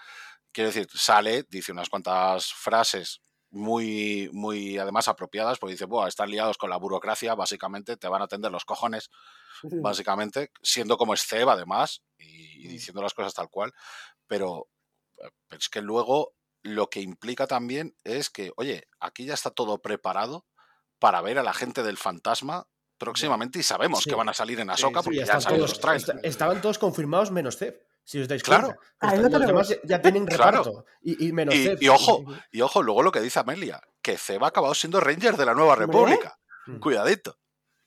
[0.51, 3.21] Quiero decir, sale, dice unas cuantas frases
[3.51, 8.21] muy, muy además apropiadas, porque dice, Buah, están liados con la burocracia, básicamente te van
[8.21, 9.09] a atender los cojones,
[9.85, 12.69] básicamente, siendo como es Ceb, además, y, y Mm.
[12.71, 13.73] diciendo las cosas tal cual,
[14.27, 14.67] pero,
[15.17, 16.33] eh, pero es que luego
[16.63, 20.45] lo que implica también es que, oye, aquí ya está todo preparado
[20.99, 24.09] para ver a la gente del fantasma próximamente y sabemos Sí.
[24.11, 26.09] que van a salir en Sí, sí, porque ya están han salido todos- los trailers.
[26.09, 27.81] esta- estaban todos confirmados menos Zeb,
[28.11, 28.75] si os dais Claro.
[28.99, 29.29] cuenta.
[29.39, 30.63] Los demás ya- tienen Claro.
[30.63, 30.85] reparto.
[31.01, 31.77] Y, y menos Y- Zeb.
[31.81, 35.37] y ojo, Y ojo, luego lo que dice Amelia, que Ceba ha acabado siendo Ranger
[35.37, 35.75] de la Nueva.
[35.75, 36.37] República.
[36.67, 36.79] Mm.
[36.79, 37.37] Cuidadito.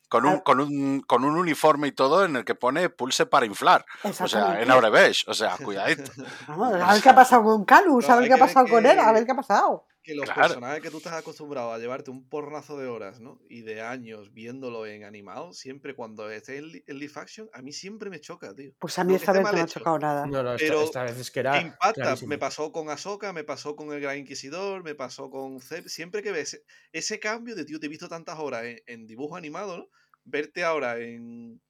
[0.09, 3.27] con un, Al- con, un, con un uniforme y todo en el que pone pulse
[3.27, 3.85] para inflar.
[4.21, 4.71] O sea, en.
[4.71, 5.25] Aurebesh.
[5.27, 6.11] O sea, cuidadito.
[6.49, 8.99] Vamos, a ver qué ha pasado con Calus, a ver qué ha pasado con él,
[8.99, 9.87] a ver qué ha pasado.
[10.05, 10.43] Que los Claro.
[10.43, 13.41] personajes que tú estás acostumbrado a llevarte un porrazo de horas, ¿no?
[13.49, 17.73] Y de años viéndolo en animado, siempre cuando esté en, en live action, a mí
[17.73, 18.73] siempre me choca, tío.
[18.79, 20.27] Pues a mí esta vez no me ha chocado nada.
[20.27, 21.61] No, no, esta, Pero esta vez es que era.
[21.61, 21.93] Impacta.
[21.95, 22.29] clarísimo.
[22.29, 25.89] Me pasó con Ahsoka, me pasó con el Gran Inquisidor, me pasó con Zeb.
[25.89, 29.37] Siempre que ves ese cambio de, tío, te he visto tantas horas en, en dibujo
[29.37, 29.89] animado, ¿no?
[30.25, 31.63] Verte ahora en,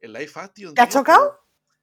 [0.00, 0.74] en live action.
[0.74, 1.38] ¿Te ha tío, chocado?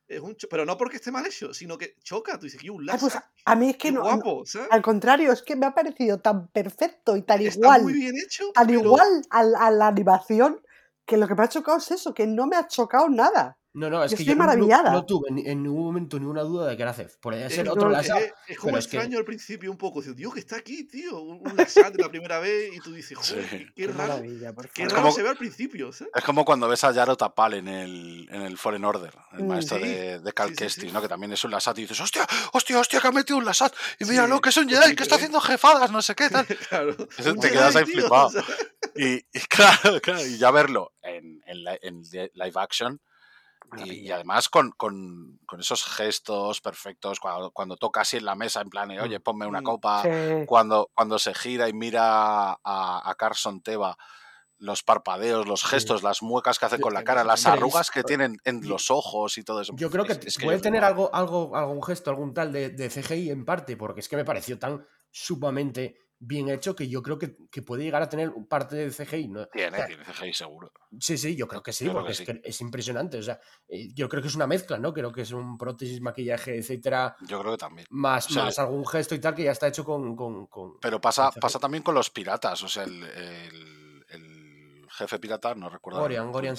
[0.08, 2.38] Es un pero no porque esté mal hecho, sino que choca.
[2.38, 3.30] Tú dices, que un Ay, pues láser.
[3.46, 4.44] a mí es que no, guapo.
[4.70, 8.16] Al contrario, es que me ha parecido tan perfecto y tan Está igual, muy bien
[8.18, 8.52] hecho.
[8.54, 10.62] tan pero- igual a, a la animación,
[11.06, 13.58] que lo que me ha chocado es eso, que no me ha chocado nada.
[13.78, 14.92] No, no, es Yo que estoy yo no- no- maravillada.
[14.94, 17.18] No, tuve en ningún momento ninguna duda de que era Cef.
[17.18, 20.02] Podría Es, ser otro no, es, como pero es que- extraño al principio un poco.
[20.02, 21.20] Digo, Dios, que está aquí, tío.
[21.22, 23.50] Un, Lasat de la primera vez y tú dices, joder, Sí.
[23.50, 24.22] qué, qué raro.
[24.74, 26.14] Qué raro como- se ve al principio, ¿sabes?
[26.16, 29.48] Es como cuando ves a Yaro Tapal en el, en el Fallen Order, el Mm.
[29.48, 30.92] maestro Sí, de, de Cal Kestis, sí.
[30.94, 31.02] ¿no?
[31.02, 33.74] Que también es un Lasat y dices, hostia, hostia, hostia, que ha metido un Lasat.
[34.00, 36.30] Y Sí, míralo, que es un Jedi, sí, que está haciendo jefadas, no sé qué,
[36.30, 36.46] tal.
[36.70, 36.96] claro.
[36.96, 38.32] Te quedas ahí flipado.
[38.96, 43.02] Y, y claro, claro, y ya verlo en, en li- en li- live action
[43.78, 48.62] y, además con, con- con esos gestos perfectos, cuando, cuando toca así en la mesa,
[48.62, 49.64] en plan, oye, ponme una Mm.
[49.64, 50.46] copa, Sí.
[50.46, 53.98] cuando, cuando se gira y mira a, a Carson Teva,
[54.58, 58.38] los parpadeos, los gestos, las muecas que hace con la cara, las arrugas que tienen
[58.46, 59.74] en los ojos y todo eso.
[59.76, 62.90] Yo creo que Es- es puede tener algo, algo, algún gesto, algún tal de, de
[62.90, 67.18] CGI en parte, porque es que me pareció tan sumamente bien hecho que yo creo
[67.20, 69.28] que, que puede llegar a tener parte de CGI.
[69.28, 69.42] ¿no?
[69.42, 70.72] O Tiene, sea, tiene CGI seguro.
[71.00, 73.18] Sí, sí, yo creo que sí, Yo porque que es, que es impresionante.
[73.18, 74.94] O sea, eh, yo creo que es una mezcla, ¿no?
[74.94, 77.88] Creo que es un prótesis, maquillaje, etcétera, Yo creo que también.
[77.92, 80.16] más, O sea, más algún gesto y tal que ya está hecho con.
[80.16, 85.20] con, con- Pero pasa, pasa también con los piratas, o sea, el, el- el jefe
[85.20, 86.00] pirata, no recuerdo.
[86.02, 86.56] Gorian- Gorian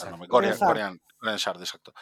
[1.38, 1.94] Shard, exacto.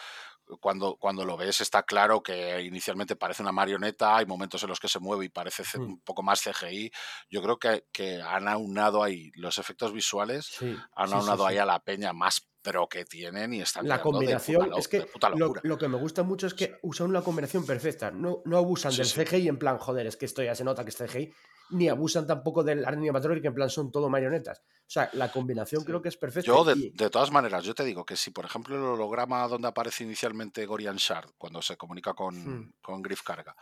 [0.60, 4.78] Cuando, cuando lo ves está claro que inicialmente parece una marioneta, hay momentos en los
[4.78, 5.82] que se mueve y parece ce- Mm.
[5.82, 6.90] un poco más CGI.
[7.30, 11.52] Yo creo que, que han aunado ahí los efectos visuales, Sí, han sí, aunado sí.
[11.52, 15.00] ahí a la peña más pro que tienen y están La de combinación, es que
[15.00, 18.10] de puta lo, lo que me gusta mucho es que usan una combinación perfecta.
[18.10, 19.06] No, no abusan del.
[19.06, 21.32] CGI en plan, joder, es que esto ya se nota que es CGI,
[21.70, 24.60] ni abusan tampoco del animatronic en plan son todo marionetas.
[24.86, 25.86] O sea, la combinación Sí.
[25.86, 26.46] creo que es perfecta.
[26.46, 29.46] Yo, de, y- de todas maneras, yo te digo que si, por ejemplo, el holograma
[29.48, 32.72] donde aparece inicialmente Gorian Shard, cuando se comunica con, Hmm.
[32.82, 33.56] con Griff Carga,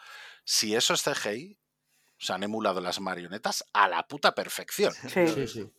[0.45, 1.57] si eso es CGI,
[2.19, 4.93] se han emulado las marionetas a la puta perfección.
[5.09, 5.27] Sí.
[5.29, 5.71] sí, sí.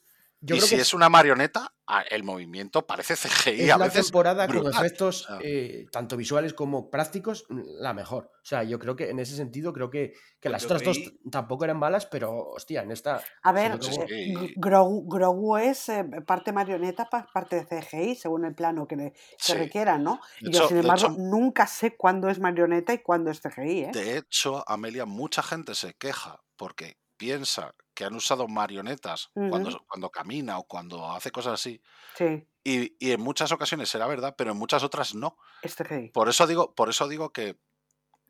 [0.45, 1.73] Yo y creo si que es una marioneta,
[2.09, 4.07] el movimiento parece CGI es a la veces.
[4.07, 8.25] temporada con efectos O sea, eh, tanto visuales como prácticos la mejor.
[8.33, 10.97] O sea, yo creo que en ese sentido creo que, que las Yo otras dos
[11.31, 13.21] tampoco eran malas, pero hostia, en esta...
[13.41, 18.53] A ver, Sí, Grogu, Grogu es eh, parte marioneta, pa- parte de CGI, según el
[18.53, 19.53] plano que, que Sí.
[19.53, 20.19] requiera, ¿no?
[20.41, 23.79] Y yo, hecho- sin embargo, hecho- nunca sé cuándo es marioneta y cuándo es CGI,
[23.85, 23.91] ¿eh?
[23.93, 30.09] De hecho, Amelia, mucha gente se queja porque piensa que han usado marionetas cuando, cuando
[30.09, 31.81] camina o cuando hace cosas así.
[32.17, 35.37] Sí, Y, y en muchas ocasiones será verdad, pero en muchas otras no.
[35.61, 36.09] es CGI.
[36.09, 37.57] Por eso digo, por eso digo que,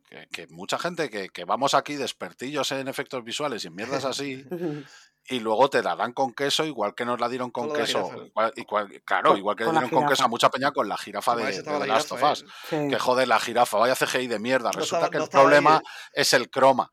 [0.09, 4.05] que, que mucha gente que, que vamos aquí despertillos en efectos visuales y en mierdas
[4.05, 4.45] así,
[5.25, 8.11] y luego te la dan con queso, igual que nos la dieron con de queso.
[8.25, 10.89] igual- igual- claro, Con- igual que le con dieron con queso a mucha peña con
[10.89, 12.41] la jirafa de, estaba de la The Last of jirafa, Us.
[12.43, 12.45] ¿eh?
[12.69, 12.87] Sí.
[12.89, 14.71] Que joder, la jirafa, vaya CGI de mierda.
[14.73, 15.89] No Resulta estaba- que no el ahí, problema ¿eh?
[16.13, 16.91] es el croma.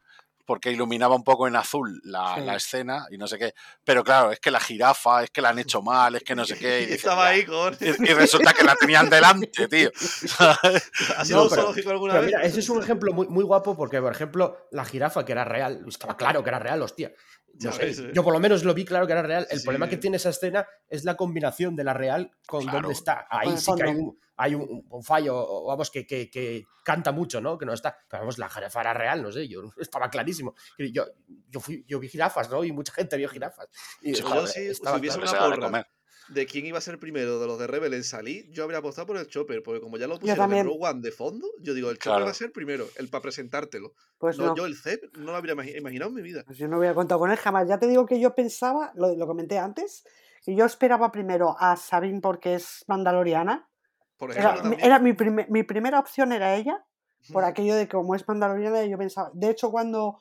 [0.50, 2.40] Porque iluminaba un poco en azul la, Sí.
[2.40, 3.54] la escena y no sé qué.
[3.84, 6.44] Pero claro, es que la jirafa, es que la han hecho mal, es que no
[6.44, 6.80] sé qué.
[6.80, 7.72] Y, Y dices, estaba ahí con.
[7.74, 9.92] Y- y resulta que la tenían delante, tío.
[11.16, 12.34] ¿Ha sido No, pero- zoológico alguna Pero vez?
[12.34, 15.44] mira, ese es un ejemplo muy, muy guapo porque, por ejemplo, la jirafa, que era
[15.44, 17.12] real, estaba claro que era real, hostia.
[17.62, 19.46] No sé, yo por lo menos lo vi claro que era real.
[19.50, 19.64] El Sí.
[19.64, 22.78] problema que tiene esa escena es la combinación de la real con Claro.
[22.80, 23.26] dónde está.
[23.28, 27.12] Ahí sí que hay, un, hay un, un fallo, o vamos, que, que- que canta
[27.12, 27.58] mucho, ¿no?
[27.58, 27.98] Que no está.
[28.08, 30.54] Pero vamos, la jirafa era real, no sé, yo estaba clarísimo.
[30.78, 31.04] Yo,
[31.48, 32.64] yo, fui, yo vi jirafas, ¿no?
[32.64, 33.68] Y mucha gente vio jirafas.
[34.00, 35.46] Y, Sí, joder, yo sí, estaba si claro.
[35.48, 35.88] Una porra.
[36.32, 39.08] De quién iba a ser primero de los de Rebel en salir, yo habría apostado
[39.08, 40.64] por el Chopper, porque como ya lo pusieron en.
[40.66, 42.24] Rogue One de fondo, yo digo, el Chopper Claro.
[42.26, 43.92] va a ser primero, el para presentártelo.
[44.18, 44.56] Pues No, no.
[44.56, 46.42] Yo el Zep no lo habría imagi- imaginado en mi vida.
[46.46, 47.68] Pues yo no hubiera contado con él jamás.
[47.68, 50.04] Ya te digo que yo pensaba, lo, lo comenté antes,
[50.44, 53.68] que yo esperaba primero a Sabine porque es mandaloriana.
[54.16, 54.84] Por Era, ejemplo, también.
[54.84, 55.14] era mi,
[55.48, 56.84] mi primera opción era ella,
[57.32, 59.30] por aquello de que como es mandaloriana, yo pensaba.
[59.34, 60.18] De hecho, cuando.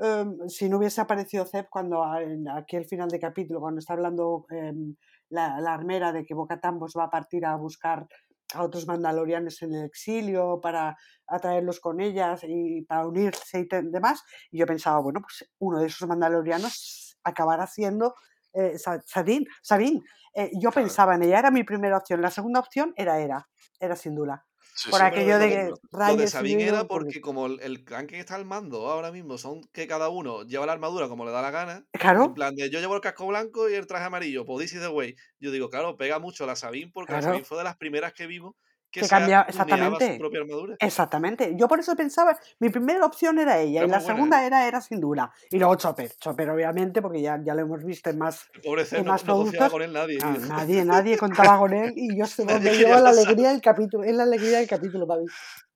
[0.00, 3.94] em, si no hubiese aparecido Zeb, cuando en aquí el final de capítulo, cuando está
[3.94, 4.94] hablando em,
[5.30, 8.06] la, la armera de que Bocatán pues, va a partir a buscar
[8.54, 14.22] a otros mandalorianos en el exilio para atraerlos con ellas y para unirse y demás,
[14.50, 18.14] y yo pensaba, bueno, pues uno de esos mandalorianos acabará siendo
[18.54, 20.00] eh, Sa- Sadine, Sabine,
[20.34, 20.86] eh, yo Claro.
[20.86, 22.22] pensaba en ella, era mi primera opción.
[22.22, 23.46] La segunda opción era Era,
[23.78, 24.46] era sin duda.
[24.80, 25.02] Sí, Por sí.
[25.02, 25.72] aquello de que
[26.04, 29.36] Lo de unido, era porque como el, el clan que está al mando ahora mismo
[29.38, 31.86] son que cada uno lleva la armadura como le da la gana,
[32.20, 34.74] en Claro, plan de yo llevo el casco blanco y el traje amarillo, pues this
[34.74, 35.16] is the way.
[35.40, 37.22] Yo digo, claro, pega mucho la Sabine porque la.
[37.22, 38.54] Sabine fue de las primeras que vimos
[38.90, 40.16] que, Que tuneaba su exactamente.
[40.18, 40.76] propia armadura.
[40.78, 41.52] exactamente.
[41.56, 44.46] Yo por eso pensaba, mi primera opción era ella Era y la buena, segunda ¿eh?
[44.46, 45.30] era Era sin duda.
[45.50, 48.84] Y luego Chopper, Chopper obviamente, porque ya, ya lo hemos visto en más, El pobre
[48.90, 49.70] en no, más no productos.
[49.70, 50.18] con él nadie.
[50.22, 54.04] Ah, nadie, nadie contaba con él y yo se me llevó la alegría del capítulo,
[54.04, 55.26] es la alegría del capítulo para mí.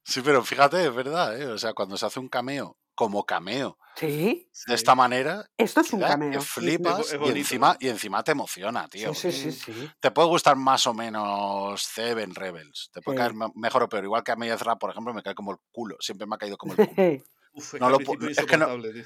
[0.05, 1.47] Sí, pero fíjate, es verdad, ¿eh?
[1.47, 5.93] O sea, cuando se hace un cameo como cameo Sí, de esta manera, esto es
[5.93, 6.31] un cameo.
[6.31, 6.61] que sí, sí.
[6.61, 9.13] flipas Es y, encima, y encima te emociona, tío.
[9.13, 9.91] Sí, sí, sí, sí.
[10.01, 13.23] Te puede gustar más o menos Seven Rebels, te puede Sí.
[13.23, 14.05] caer me- mejor o peor.
[14.05, 16.39] Igual que a mí Ezra, por ejemplo, me cae como el culo, siempre me ha
[16.39, 16.87] caído como el culo.
[17.55, 17.99] Uf, es No que lo
[18.31, 19.05] es que no- tío.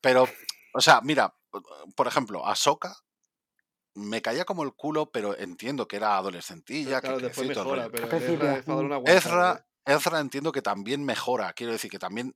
[0.00, 0.28] Pero,
[0.72, 1.32] o sea, mira,
[1.94, 2.96] por ejemplo, Ahsoka
[3.94, 8.08] me caía como el culo, pero entiendo que era adolescentilla, Claro, que mejora, pero
[9.06, 9.92] Ezra ¿eh?
[9.94, 12.34] Ezra entiendo que también mejora, quiero decir que también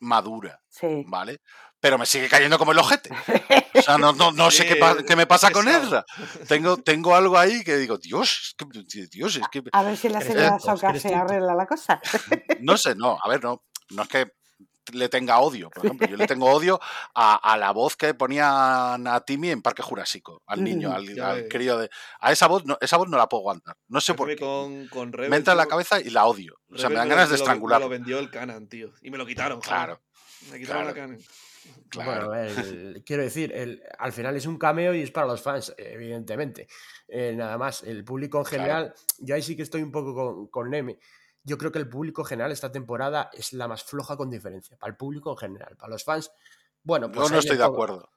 [0.00, 1.04] madura, Sí.
[1.06, 1.40] ¿vale?
[1.80, 3.10] Pero me sigue cayendo como el ojete.
[3.72, 5.66] O sea, no, no, no sé qué, me pasa con.
[5.66, 6.04] Ezra.
[6.48, 10.10] Tengo, tengo algo ahí que digo, Dios, es que, Dios, es que A ver si
[10.10, 10.58] la señora
[10.90, 11.98] eres se arregla la cosa.
[12.60, 14.26] no sé, no, a ver, no, no es que
[14.92, 16.80] le tenga odio, por ejemplo, yo le tengo odio
[17.14, 21.30] a, a la voz que ponían a Timmy en Parque Jurásico, al niño, al, Ya
[21.30, 21.46] al ves.
[21.50, 21.90] crío de...
[22.20, 24.36] A esa voz, no, esa voz no la puedo aguantar, no sé por qué.
[24.36, 26.58] con, con Rebel, Me entra en la cabeza y la odio.
[26.72, 27.88] O sea, me dan lo- ganas de estrangularlo.
[27.88, 28.92] Me lo vendió el Canon, tío.
[29.02, 29.68] Y me lo quitaron, joder.
[29.68, 30.00] Claro,
[30.50, 31.08] Me quitaron la claro.
[31.08, 31.24] Canon.
[31.90, 32.10] claro.
[32.28, 35.26] Bueno, a ver, el- quiero decir, el- al final es un cameo y es para
[35.26, 36.66] los fans, evidentemente.
[37.08, 38.62] Eh, nada más, el público en Claro.
[38.62, 40.98] general, yo ahí sí que estoy un poco con, con Neme.
[41.42, 44.76] Yo creo que el público general esta temporada es la más floja con diferencia.
[44.78, 45.76] Para el público en general.
[45.76, 46.30] Para los fans,
[46.82, 47.72] bueno, pues Yo no estoy de todo.
[47.72, 48.10] acuerdo.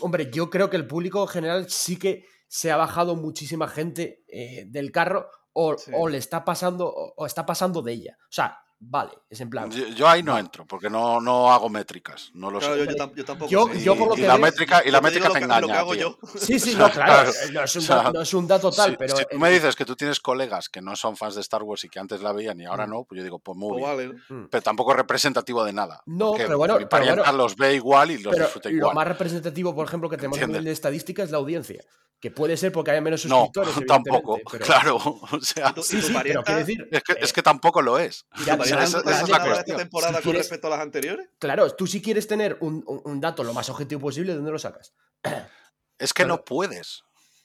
[0.00, 4.24] Hombre, yo creo que el público en general sí que se ha bajado muchísima gente
[4.28, 5.90] eh, del carro o, Sí.
[5.94, 8.18] o le está pasando o, o está pasando de ella.
[8.22, 9.70] O sea, vale, es en plan.
[9.70, 10.44] Yo, yo ahí no vale.
[10.46, 12.84] entro, porque no, no hago métricas, no lo Claro, sé.
[12.86, 13.82] yo, yo, tam- yo tampoco Yo- sé.
[13.82, 15.54] yo por lo y que la métrica, y la te métrica lo te lo que
[15.54, 16.18] engaña, hago tío.
[16.22, 16.28] yo.
[16.38, 18.70] Sí, sí, no, claro, eh, no es un, o sea, dato, no es un dato
[18.72, 19.16] tal, pero.
[19.16, 21.62] si tú el- me dices que tú tienes colegas que no son fans de Star
[21.62, 22.90] Wars y que antes la veían y ahora Mm.
[22.90, 24.10] no, pues yo digo, pues muy Pues bien.
[24.12, 24.36] vale, ¿no?
[24.44, 24.48] Mm.
[24.50, 26.02] Pero tampoco es representativo de nada.
[26.06, 27.38] No, pero bueno, mi pero parienta bueno.
[27.38, 28.94] los ve igual y los disfruta lo igual.
[28.94, 30.64] más representativo, por ejemplo, que tenemos nivel ¿Entiendes?
[30.70, 31.84] de estadística es la audiencia.
[32.20, 33.74] Que puede ser porque haya menos No, suscriptores.
[33.88, 34.34] tampoco.
[34.36, 34.96] evidentemente, pero- Claro,
[35.32, 36.88] o sea, ¿Y tu, y Sí, tu sí, pero parienta, quiero decir.
[36.90, 38.26] es que, eh, es que tampoco lo es.
[38.44, 41.28] ya- Esa, esa es la esta temporada Si con quieres- respecto a las anteriores?
[41.38, 44.52] Claro, tú si quieres tener un, un- un dato lo más objetivo posible, ¿de dónde
[44.52, 44.92] lo sacas?
[45.98, 47.02] Es que no puedes.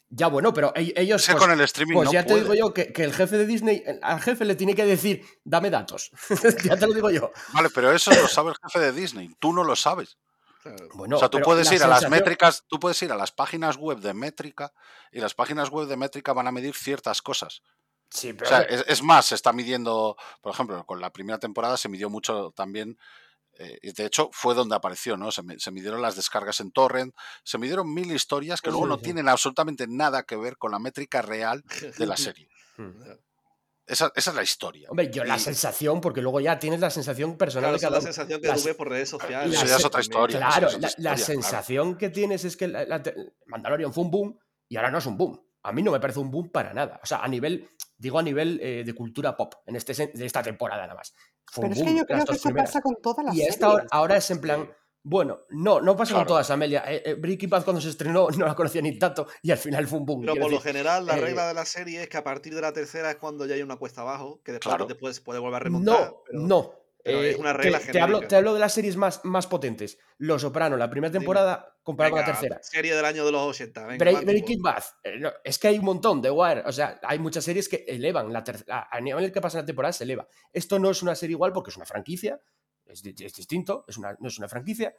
[0.07, 1.25] Ya, bueno, pero e- ellos.
[1.25, 3.45] Pues, con el streaming pues no ya te digo yo que, que el jefe de
[3.45, 6.11] Disney, al jefe le tiene que decir, dame datos.
[6.63, 7.31] ya te lo digo yo.
[7.53, 9.35] Vale, pero eso lo sabe el jefe de Disney.
[9.39, 10.17] Tú no lo sabes.
[10.93, 13.31] Bueno, o sea, tú puedes la ir a las métricas, tú puedes ir a las
[13.31, 14.71] páginas web de métrica
[15.11, 17.61] y las páginas web de métrica van a medir ciertas cosas.
[18.15, 18.49] Sí, O pero.
[18.49, 22.09] sea, es, es más, se está midiendo, por ejemplo, con la primera temporada se midió
[22.09, 22.97] mucho también,
[23.57, 25.31] eh, y de hecho fue donde apareció, ¿no?
[25.31, 28.87] Se, mi- se midieron las descargas en torrent, se midieron mil historias que Sí, luego
[28.87, 29.03] no sí.
[29.03, 31.63] tienen absolutamente nada que ver con la métrica real
[31.97, 32.49] de la serie.
[32.77, 32.91] Hmm.
[33.87, 34.89] Esa, esa es la historia.
[34.89, 37.85] Hombre, yo la Y- sensación, porque luego ya tienes la sensación personal Claro, de esa
[37.87, 39.53] es cada la sensación que tú ves por redes sociales.
[39.55, 40.37] Eso ya es otra historia.
[40.39, 41.25] Claro, es la, otra la historia, claro.
[41.25, 43.13] sensación que tienes es que la- la te-
[43.45, 45.39] Mandalorian fue un boom y ahora no es un boom.
[45.65, 46.99] A mí no me parece un boom para nada.
[47.03, 50.41] O sea, a nivel, digo a nivel eh, de cultura pop, en este de esta
[50.43, 51.13] temporada nada más.
[51.45, 52.69] Fue Pero un es boom que yo creo que eso primeras.
[52.69, 53.53] pasa con todas las Y series.
[53.55, 54.69] esta ahora, ahora es en plan,
[55.03, 56.83] bueno, no, no pasa con todas, Amelia.
[56.87, 59.87] Eh, eh, Breaking Bad cuando se estrenó no la conocía ni tanto y al final
[59.87, 60.21] fue un boom.
[60.21, 62.61] Pero por lo general, la eh, regla de la serie es que a partir de
[62.61, 64.85] la tercera es cuando ya hay una cuesta abajo, que después, Claro.
[64.87, 65.99] después puede volver a remontar.
[66.09, 66.73] No, pero- no.
[67.05, 68.27] Pero es Eh, una te- regla te, hablo, genérica.
[68.27, 69.97] te hablo de las series más, más potentes.
[70.17, 71.19] Los Soprano, la primera Dime.
[71.21, 72.59] temporada comparada con la tercera.
[72.63, 73.85] Serie del año de los 80.
[73.85, 74.61] Venga, Break- Breaking.
[74.61, 74.83] Bad.
[75.03, 76.63] eh, no, es que hay un montón de Wire.
[76.65, 78.87] O sea, hay muchas series que elevan la tercera.
[78.91, 80.27] A nivel que pasa la temporada se eleva.
[80.51, 82.41] Esto no es una serie igual porque es una franquicia.
[82.87, 83.85] Es, es distinto.
[83.87, 84.93] Es una, no es una franquicia.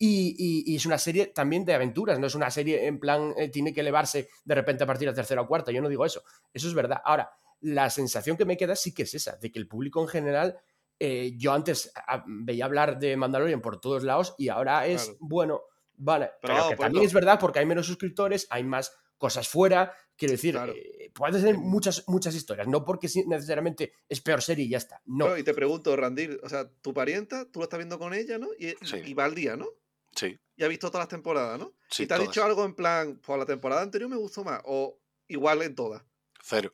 [0.00, 2.20] Y, y- y es una serie también de aventuras.
[2.20, 3.34] No es una serie en plan.
[3.36, 5.72] eh, tiene que elevarse de repente a partir de la tercera o cuarta.
[5.72, 6.22] Yo no digo eso.
[6.54, 7.00] Eso es verdad.
[7.04, 7.32] Ahora,
[7.62, 9.36] la sensación que me queda sí que es esa.
[9.38, 10.56] De que el público en general.
[11.00, 11.92] Eh, yo antes
[12.26, 15.18] veía hablar de Mandalorian por todos lados y ahora es, Claro.
[15.20, 15.62] bueno,
[15.94, 17.06] vale, pero, vamos, que pues también no.
[17.06, 20.72] es verdad porque hay menos suscriptores, hay más cosas fuera, quiero decir, Claro.
[20.74, 25.00] eh, puedes tener muchas, muchas historias, no porque necesariamente es peor serie y ya está,
[25.06, 25.36] no.
[25.36, 28.48] Y te pregunto, Randir, o sea, tu parienta, tú lo estás viendo con ella, ¿no?
[28.58, 29.02] Y, Sí.
[29.04, 29.66] y va al día, ¿no?
[30.14, 31.74] Sí, Y ha visto todas las temporadas, ¿no?
[31.90, 34.60] sí, y te ha dicho algo en plan, pues la temporada anterior me gustó más,
[34.64, 36.02] o igual en todas.
[36.42, 36.72] Cero.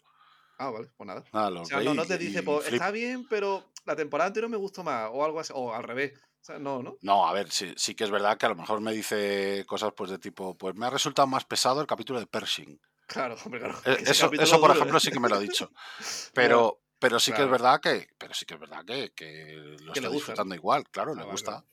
[0.59, 1.25] Ah, vale, pues nada.
[1.51, 4.57] Lo O sea, no, te dice, pues, flip- está bien, pero la temporada anterior me
[4.57, 6.13] gustó más, o algo así, o al revés.
[6.17, 6.97] O sea, no, ¿no?
[7.01, 9.93] No, a ver, sí, sí que es verdad que a lo mejor me dice cosas
[9.97, 12.79] pues de tipo, pues me ha resultado más pesado el capítulo de Pershing.
[13.07, 13.75] Claro, hombre, claro.
[13.87, 15.01] Ese Eso, eso por duro, ejemplo, ¿eh?
[15.01, 15.71] sí que me lo ha dicho.
[16.35, 17.53] Pero, pero sí que es claro.
[17.53, 20.55] verdad que, pero sí que es verdad que, que lo Que está le gusta, disfrutando
[20.55, 21.53] igual, claro, Ah, le vale, gusta.
[21.53, 21.65] vale.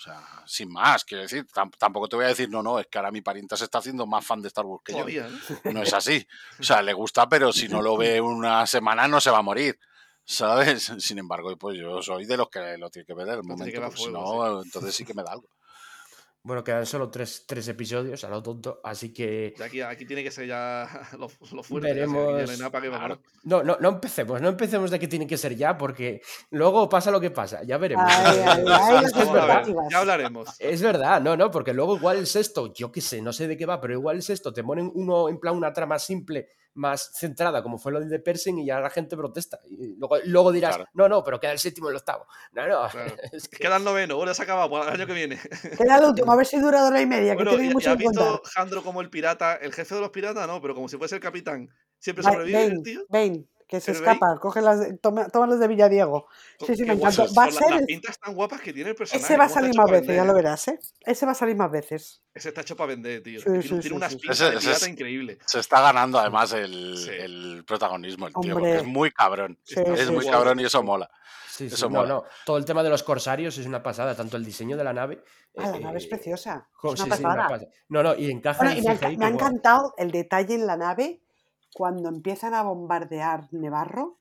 [0.00, 2.86] O sea, sin más, quiero decir, tam- tampoco te voy a decir, no, no, es
[2.86, 4.98] que ahora mi parienta se está haciendo más fan de Star Wars que yo.
[5.64, 5.82] ¿no?
[5.82, 6.26] Es así.
[6.58, 9.42] O sea, le gusta, pero si no lo ve una semana no se va a
[9.42, 9.78] morir.
[10.24, 10.90] ¿Sabes?
[11.00, 13.64] Sin embargo, pues yo soy de los que lo tiene que ver en el momento.
[13.90, 15.48] porque si fuego, no, entonces sí que me da algo.
[16.42, 20.24] Bueno, quedan solo tres, tres episodios, a lo tonto, así que Ya aquí, aquí tiene
[20.24, 20.88] que ser ya
[21.18, 21.88] lo, lo fuerte.
[21.88, 22.50] ya, si aquí ya no Veremos.
[22.50, 23.08] hay nada para que Claro.
[23.16, 23.18] vamos.
[23.44, 27.10] no, no, no empecemos, no empecemos de que tiene que ser ya, porque luego pasa
[27.10, 28.06] lo que pasa, ya veremos.
[28.08, 29.66] Ay, ay, ay, Es las que es verdad.
[29.90, 30.48] Ya hablaremos.
[30.58, 33.58] Es verdad, no, no, porque luego igual el sexto, yo qué sé, no sé de
[33.58, 37.10] qué va, pero igual el sexto te ponen uno en plan una trama simple, más
[37.14, 39.58] centrada, como fue lo de Pershing, y ya la gente protesta.
[39.68, 40.90] Y luego, luego dirás, Claro.
[40.94, 42.26] no, no, pero queda el séptimo y el octavo.
[42.52, 43.14] No, no, Claro.
[43.32, 45.38] es que- Queda el noveno, bueno, se ha acabado para el año que viene.
[45.76, 47.74] Queda el último, a ver si dura hora y media, que Bueno, tiene y, y
[47.74, 50.88] mucho que visto Jandro como el pirata, el jefe de los piratas, no, pero como
[50.88, 51.68] si fuese el capitán.
[51.98, 53.00] Siempre sobrevive el Bane, tío.
[53.08, 56.26] Bane, que se ¿El escapa, coge las, de- toma, toma las de Villadiego.
[56.66, 57.34] Sí, sí, me guapo, encantó.
[57.40, 59.24] Va a ser las pintas tan guapas que tiene el personaje.
[59.24, 60.80] Ese va a salir más veces, ya lo verás, ¿eh?
[61.02, 62.20] Ese va a salir más veces.
[62.34, 63.38] Ese está hecho para vender, tío.
[63.38, 65.38] Sí, tiene sí, tiene sí, unas pintas Ese- de ese pirata es- increíble.
[65.46, 67.10] Se está ganando además el, Sí.
[67.12, 68.70] el protagonismo, el tío, Hombre.
[68.72, 69.56] porque es muy cabrón.
[69.62, 70.30] Sí, es sí, muy sí.
[70.32, 71.08] cabrón y eso mola.
[71.48, 72.08] sí, sí, Eso no, mola.
[72.08, 74.92] no, todo el tema de los corsarios es una pasada, tanto el diseño de la
[74.92, 75.22] nave.
[75.58, 76.66] Ah, la eh, nave es preciosa.
[76.76, 77.60] Es una sí, sí, una pasada.
[77.88, 80.76] No, no, y encaja Bueno, el y me, ha, me encantado el detalle en la
[80.76, 81.20] nave
[81.74, 84.19] cuando empiezan a bombardear Nevarro,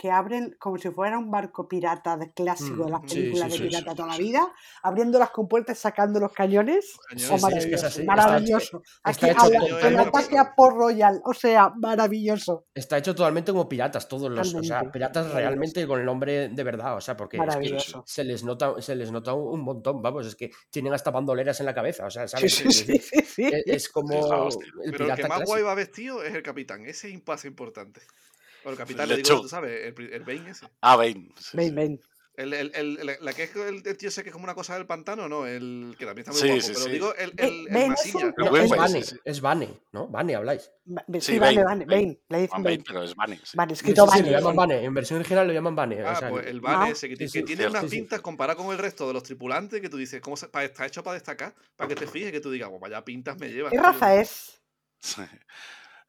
[0.00, 3.52] que abren como si fuera un barco pirata de clásico Mm, de las sí, películas
[3.52, 6.96] sí, de pirata sí, toda la vida, abriendo las compuertas, sacando los cañones.
[7.06, 10.38] Cañones, Oh, sí, sí, es que es maravilloso, así, está- Aquí hecho todo- el ataque
[10.38, 12.64] a Port Royal, o sea, maravilloso.
[12.74, 16.64] Está hecho totalmente como piratas, todos los, o sea, piratas realmente con el nombre de
[16.64, 20.26] verdad, o sea, porque es que se les nota, se les nota un montón, vamos,
[20.26, 22.54] es que tienen hasta bandoleras en la cabeza, o sea, ¿sabes?
[22.54, 23.50] sí, Quiero sí, decir, sí, sí.
[23.52, 25.50] Es, es como Es el Pero el pirata que más clásico.
[25.50, 26.86] guay va vestido es el capitán.
[26.86, 28.00] Ese es un paso importante.
[28.64, 30.66] O el capitán, Le le digo, tú sabes, el, el Bane ese.
[30.80, 31.32] Ah, Bane.
[31.38, 31.70] sí, sí.
[31.70, 32.00] ven.
[32.36, 34.54] El, el, el, el- la que es el, el tío ese que es como una
[34.54, 35.46] cosa del pantano, ¿no?
[35.46, 36.62] El que también está muy Sí, guapo.
[36.62, 36.90] sí, pero sí.
[36.92, 38.34] digo el, Ve- el, es masilla.
[38.38, 40.08] No, es Bane, es Vane, ¿no?
[40.08, 40.70] Vane habláis.
[41.20, 41.84] Sí, Bane, Bane.
[41.84, 42.20] Bane.
[42.28, 42.76] Le dicen Van Bane.
[42.78, 43.36] Bane, pero es Bane.
[43.44, 44.30] Sí, escrito sí, sí, Bane.
[44.30, 44.56] lo llaman sí.
[44.56, 46.02] Vane, en versión original lo llaman Vane.
[46.02, 47.78] o Ah, sea, pues el Bane Ah, ese, que, sí, ti- sí, que tiene cierto.
[47.78, 50.64] unas pintas comparado con el resto de los tripulantes que tú dices, ¿cómo se- pa-
[50.64, 51.54] está hecho para destacar?
[51.76, 53.70] Para que te fijes, que tú digas, pues vaya pintas me llevas.
[53.70, 53.82] ¿Qué tío".
[53.86, 54.62] raza es?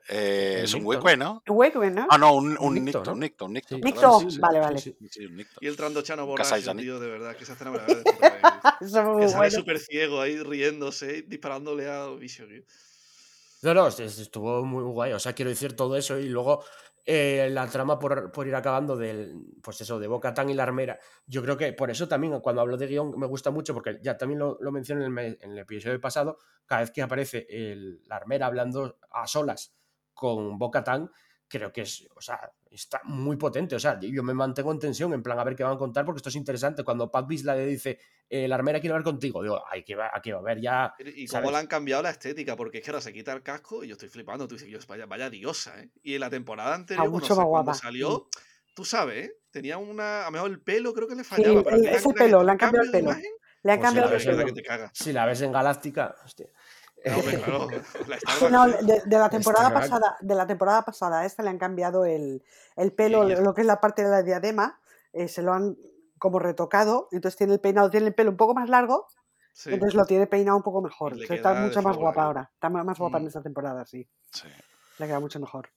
[0.10, 1.44] Eh, es un hueco, ¿no?
[1.48, 2.08] Hueco, ¿no?
[2.10, 3.12] Ah, no, un, Un un Nicto, Nicto, ¿no?
[3.14, 3.76] un Nicto, un Nicto.
[3.78, 4.40] Nicto, sí, sí.
[4.40, 4.80] vale, vale.
[4.80, 5.08] Sí, sí.
[5.10, 5.60] Sí, un Nicto.
[5.62, 8.14] Y el trandochano borracho, tío, de verdad, que esa escena me la voy a decir
[8.16, 8.44] otra vez.
[8.82, 9.52] Eso fue Que sale bueno.
[9.52, 12.64] súper ciego ahí riéndose, disparándole a tío.
[13.64, 15.14] No, no, es- es- estuvo muy guay.
[15.14, 16.64] O sea, quiero decir todo eso y luego
[17.06, 20.64] eh, la trama por, por ir acabando del, pues eso, de Boca Tan y la
[20.64, 21.00] armera.
[21.26, 24.18] Yo creo que por eso también cuando hablo de guion me gusta mucho porque ya
[24.18, 27.48] también lo, lo mencioné en el, me- en el episodio pasado, cada vez que aparece
[27.50, 29.74] el- la armera hablando a solas
[30.14, 31.10] con Boca Tan,
[31.48, 32.40] creo que es, o sea,
[32.70, 33.76] está muy potente.
[33.76, 36.06] O sea, yo me mantengo en tensión, en plan a ver qué van a contar
[36.06, 36.84] porque esto es interesante.
[36.84, 38.00] Cuando Pat Bisla le dice,
[38.30, 40.94] eh, la armera quiere hablar contigo, digo, ay, que va, aquí va a ver ya
[41.00, 41.44] Y ¿Sabes?
[41.44, 43.90] cómo le han cambiado la estética, porque es que ahora se quita el casco y
[43.90, 44.48] yo estoy flipando.
[44.48, 45.90] Tú dices, Dios, vaya, vaya diosa, ¿eh?
[46.02, 48.30] Y en la temporada anterior, más cuando salió,
[48.74, 49.34] tú sabes, ¿eh?
[49.52, 50.22] Tenía una.
[50.22, 51.64] A lo mejor el pelo creo que le Sí, fallaba.
[51.64, 53.12] pero el- pelo, le han cambio cambiado el pelo.
[53.64, 54.90] Le han Pues sí, cambiado el pelo.
[54.94, 56.48] si la ves en Galáctica, hostia.
[57.06, 61.58] No, no, de, de la temporada pasada, de la temporada pasada a esta le han
[61.58, 62.44] cambiado el,
[62.76, 64.80] el pelo, Y- y- lo que es la parte de la diadema,
[65.14, 65.78] eh, se lo han
[66.20, 69.08] como retocado, entonces tiene el peinado, tiene el pelo un poco más largo,
[69.54, 69.72] Sí.
[69.74, 71.16] entonces lo tiene peinado un poco mejor.
[71.18, 73.28] le O sea, está mucho más guapa ahora, está más guapa en Mm.
[73.28, 74.48] esta temporada, sí, Sí.
[75.00, 75.70] le queda mucho mejor.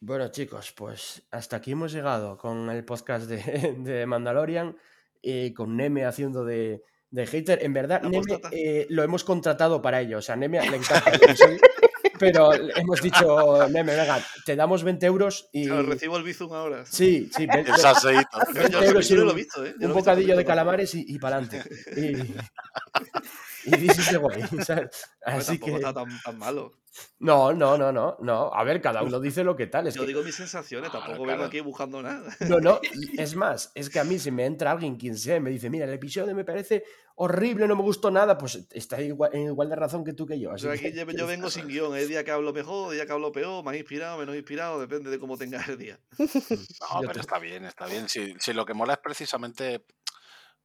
[0.00, 3.36] Bueno, chicos, pues hasta aquí hemos llegado con el podcast de,
[3.78, 4.76] de Mandalorian,
[5.22, 6.82] eh, con Neme haciendo de,
[7.14, 7.58] de hater.
[7.62, 10.18] En verdad, Neme eh, lo hemos contratado para ello.
[10.18, 11.58] O sea, Neme le encanta episodio,
[12.18, 15.66] pero hemos dicho, Neme, venga, te damos 20 euros y...
[15.66, 16.84] Claro, recibo el Bizum ahora.
[16.86, 18.38] Sí, sí, ve- El salseíto.
[18.48, 19.68] Yo, 20 yo- euros yo lo he un- visto, ¿eh?
[19.68, 21.62] Yo un lo he visto bocadillo de calamares y, y para adelante.
[21.96, 22.34] Y,
[23.66, 24.66] y this is the way, ¿sabes?
[24.66, 24.90] Hombre,
[25.24, 25.76] Así tampoco que...
[25.76, 26.72] está tan, tan malo.
[27.18, 28.54] No, no, no, no, no.
[28.54, 29.88] A ver, cada uno dice lo que tal.
[29.88, 32.32] Es Yo que digo mis sensaciones, Claro, tampoco vengo aquí buscando nada.
[32.40, 32.80] No, no,
[33.18, 35.70] es más, es que a mí si me entra alguien, quien sea, y me dice,
[35.70, 36.84] mira, el episodio me parece
[37.16, 40.38] horrible, no me gustó nada, pues está igual, en igual de razón que tú que
[40.38, 40.50] yo.
[40.50, 41.94] O Así sea, que- aquí yo, yo vengo sin guion.
[41.94, 45.18] Hay día que hablo mejor, día que hablo peor, más inspirado, menos inspirado, depende de
[45.18, 45.98] cómo tengas el día.
[46.94, 48.08] No, pero está bien, está bien.
[48.08, 49.84] Si, si lo que mola es precisamente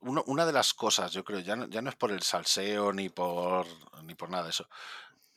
[0.01, 2.93] uno- una de las cosas, yo creo, ya no, ya no es por el salseo
[2.93, 3.65] ni por,
[4.03, 4.67] ni por nada de eso.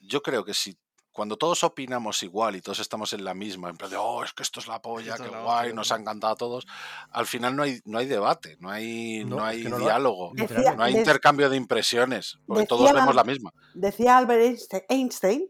[0.00, 0.76] Yo creo que si
[1.12, 4.32] cuando todos opinamos igual y todos estamos en la misma, en plan de, oh, es
[4.32, 5.96] que esto es la polla, qué la guay, nos ¿no?
[5.96, 6.66] ha encantado a todos,
[7.10, 10.32] al final no hay, no hay debate, no hay, No, hay no diálogo,
[10.76, 13.52] no hay intercambio de impresiones, porque todos la- vemos la misma.
[13.74, 15.46] Decía Albert Einste- Einstein,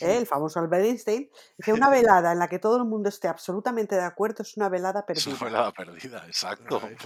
[0.00, 0.18] ¿eh?
[0.18, 1.30] el famoso Albert Einstein,
[1.62, 4.68] que una velada en la que todo el mundo esté absolutamente de acuerdo es una
[4.68, 5.30] velada Es perdida.
[5.34, 6.80] una velada perdida, exacto.
[6.86, 6.96] ¿eh?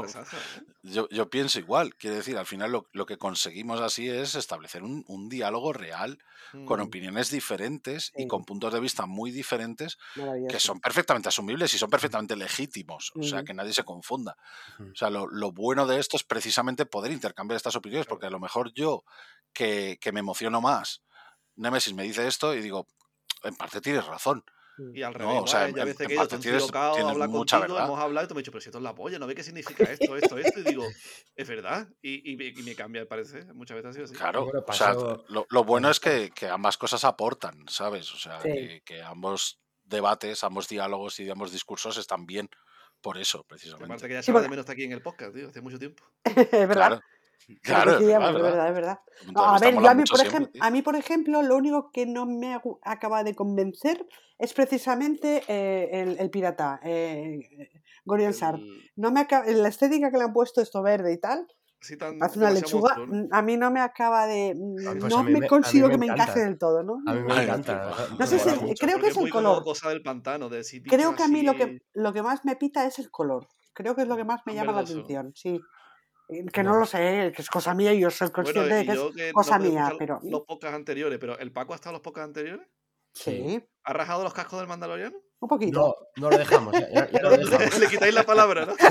[0.83, 4.83] Yo, yo pienso igual, quiero decir, al final lo, lo que conseguimos así es establecer
[4.83, 6.19] un, un diálogo real,
[6.67, 6.83] con Mm.
[6.85, 9.99] opiniones diferentes y con puntos de vista muy diferentes
[10.49, 14.37] que son perfectamente asumibles y son perfectamente legítimos, o sea, que nadie se confunda.
[14.81, 18.31] O sea, lo, lo bueno de esto es precisamente poder intercambiar estas opiniones, porque a
[18.31, 19.05] lo mejor yo,
[19.53, 21.03] que, que me emociono más,
[21.61, 22.87] Nemesis me dice esto y digo,
[23.45, 24.45] en parte tienes razón.
[24.95, 25.71] Y al No, revés, o sea, ¿vale?
[25.71, 27.75] en- Yo a en- veces en que yo estoy tienes- equivocado, tienes habla mucha contigo,
[27.75, 27.89] verdad.
[27.89, 29.35] hemos hablado y tú me has dicho, pero si esto es la polla, ¿no ve
[29.35, 30.61] qué significa esto, esto, esto?
[30.61, 30.85] Y digo,
[31.37, 31.87] es verdad.
[32.01, 33.53] Y, y, me- y me cambia el parecer.
[33.55, 34.15] Muchas veces ha sido así.
[34.15, 38.11] Claro, Bueno, o sea, lo, lo bueno es que, que ambas cosas aportan, ¿sabes?
[38.15, 38.49] O sea, Sí.
[38.49, 42.49] que, que ambos debates, ambos diálogos y ambos discursos están bien
[43.03, 44.09] por eso, Y Aparte precisamente.
[44.09, 45.61] que ya Sí, se va de porque- menos está aquí en el podcast, tío, hace
[45.61, 46.05] mucho tiempo.
[46.25, 46.75] es verdad.
[46.75, 47.01] Claro,
[47.63, 48.51] claro, es verdad, es verdad.
[48.75, 48.99] verdad, verdad.
[49.37, 52.07] A ver, yo a mí, por siempre, ejemplo, a mí, por ejemplo, lo único que
[52.07, 54.07] no me acaba de convencer
[54.39, 57.41] es precisamente eh, el, el pirata, eh,
[58.05, 58.35] Gorion
[58.97, 61.47] No me acaba, la estética que le han puesto esto verde y tal,
[61.99, 62.97] tan parece una lechuga,
[63.33, 64.55] a mí no me acaba de...
[64.87, 67.03] Ah, pues no me consigo me que me encaje del todo, ¿no?
[67.07, 67.95] A mí me Ay, encanta.
[68.19, 69.63] No sé si- creo que es el color.
[69.63, 72.57] cosa del pantano, de si Creo que a mí lo que, lo que más me
[72.57, 73.47] pita es el color.
[73.73, 75.61] Creo que es lo que más me llama la atención, sí.
[76.33, 76.81] Eh, Que no No.
[76.81, 79.33] lo sé, que es cosa mía y yo soy Bueno, consciente de que es que
[79.33, 80.21] cosa no mía, pero...
[80.23, 82.67] los podcasts anteriores, pero ¿el Paco ha estado en los podcasts anteriores?
[83.13, 85.19] Sí, ¿Ha rajado los cascos del Mandaloriano?
[85.41, 85.97] Un poquito.
[86.17, 86.73] No, no lo dejamos.
[86.75, 87.79] Ya, ya- ya lo dejamos.
[87.79, 88.75] Le quitáis la palabra, ¿no?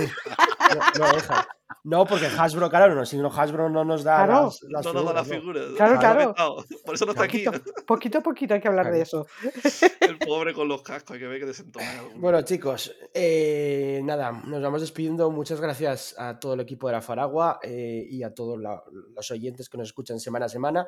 [0.70, 1.48] No, no lo deja.
[1.84, 4.44] No, porque Hasbro, claro, no, si no Hasbro no nos da Claro.
[4.46, 5.68] las, las no nos da las figuras, ¿no?
[5.70, 5.98] figuras.
[5.98, 6.66] Claro, claro.
[6.86, 7.46] Por eso no está aquí.
[7.46, 9.26] Poquito, poquito a poquito hay que hablar de eso.
[10.02, 12.04] El pobre con los cascos, hay que ver que desentona.
[12.18, 15.32] Bueno, chicos, eh, nada, nos vamos despidiendo.
[15.32, 18.84] Muchas gracias a todo el equipo de la Faragua eh, y a todos la-
[19.16, 20.88] los oyentes que nos escuchan semana a semana.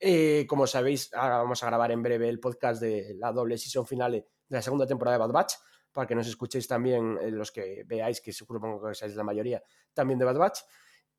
[0.00, 3.86] Eh, como sabéis, ahora vamos a grabar en breve el podcast de la doble season
[3.86, 5.54] finale de la segunda temporada de Bad Batch,
[5.92, 9.62] para que nos escuchéis también eh, los que veáis, que seguro que seáis la mayoría,
[9.94, 10.58] también de Bad Batch.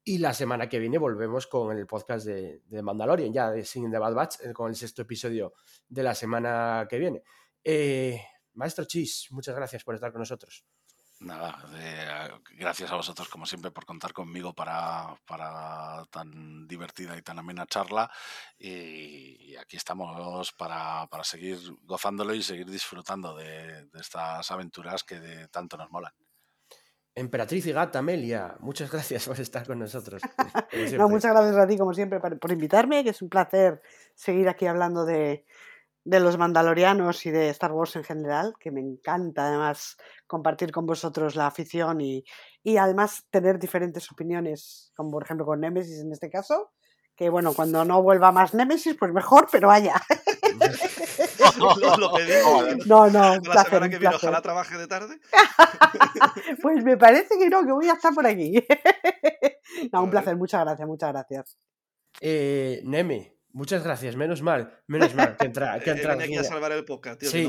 [0.04, 3.92] Y la semana que viene volvemos con el podcast de, de Mandalorian, ya de Singing
[3.92, 5.54] the Bad Batch, eh, con el sexto episodio
[5.88, 7.24] de la semana que viene.
[7.64, 8.22] Eh,
[8.54, 10.66] Maestro Chis, muchas gracias por estar con nosotros.
[11.22, 17.22] Nada, eh, gracias a vosotros como siempre por contar conmigo para, para tan divertida y
[17.22, 18.10] tan amena charla
[18.58, 25.04] y, y aquí estamos para, para seguir gozándolo y seguir disfrutando de, de estas aventuras
[25.04, 26.12] que de tanto nos molan.
[27.14, 30.24] Emperatriz y gata Amelia, muchas gracias por estar con nosotros.
[30.98, 33.84] No, muchas gracias a ti, como siempre, por, por invitarme, que es un placer
[34.16, 35.46] seguir aquí hablando de,
[36.04, 39.98] de los mandalorianos y de Star Wars en general, que me encanta además
[40.28, 42.24] compartir con vosotros la afición y,
[42.64, 46.72] y además tener diferentes opiniones, como por ejemplo con Nemesis en este caso,
[47.16, 50.02] que bueno, cuando no vuelva más Nemesis, pues mejor, pero vaya.
[51.60, 52.62] lo, lo pedimos.
[52.88, 54.30] No, no, un La placer, semana un que viene, placer.
[54.30, 55.20] ojalá trabaje de tarde.
[56.62, 58.66] Pues me parece que no, que voy a estar por aquí.
[59.92, 61.58] No, un placer, muchas gracias, muchas gracias.
[62.22, 66.50] Eh, Neme, muchas gracias, menos mal, menos mal que entra, que entra venía aquí a
[66.50, 67.30] salvar el podcast, tío.
[67.30, 67.44] Sí,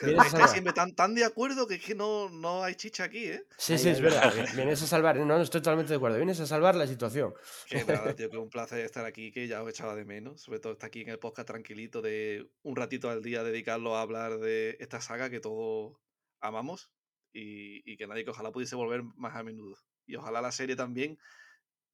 [0.00, 2.74] que no, que estáis siempre tan, tan de acuerdo que es que no, no hay
[2.74, 3.44] chicha aquí, ¿eh?
[3.58, 4.32] Sí, sí, es verdad.
[4.34, 6.16] vi- Vienes a salvar, no, no estoy totalmente de acuerdo.
[6.16, 7.34] Vienes a salvar la situación.
[7.68, 10.40] Que nada, tío, que un placer estar aquí, que ya os echaba de menos.
[10.42, 14.02] Sobre todo estar aquí en el podcast tranquilito, de un ratito al día dedicarlo a
[14.02, 15.96] hablar de esta saga que todos
[16.40, 16.90] amamos
[17.32, 19.76] y, y que nadie que ojalá pudiese volver más a menudo.
[20.06, 21.18] Y ojalá la serie también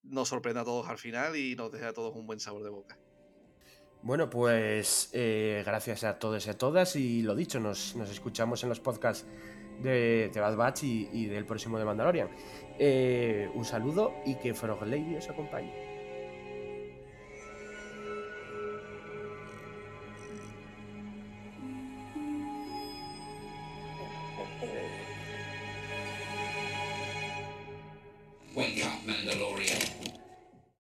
[0.02, 2.70] nos sorprenda a todos al final y nos deje a todos un buen sabor de
[2.70, 2.98] boca.
[4.02, 6.96] Bueno, pues eh, gracias a todos y a todas.
[6.96, 9.24] Y lo dicho, nos, nos escuchamos en los podcasts
[9.80, 12.28] de, de Bad Batch y, del próximo de Mandalorian.
[12.78, 15.91] Eh, un saludo y que Frog Lady os acompañe.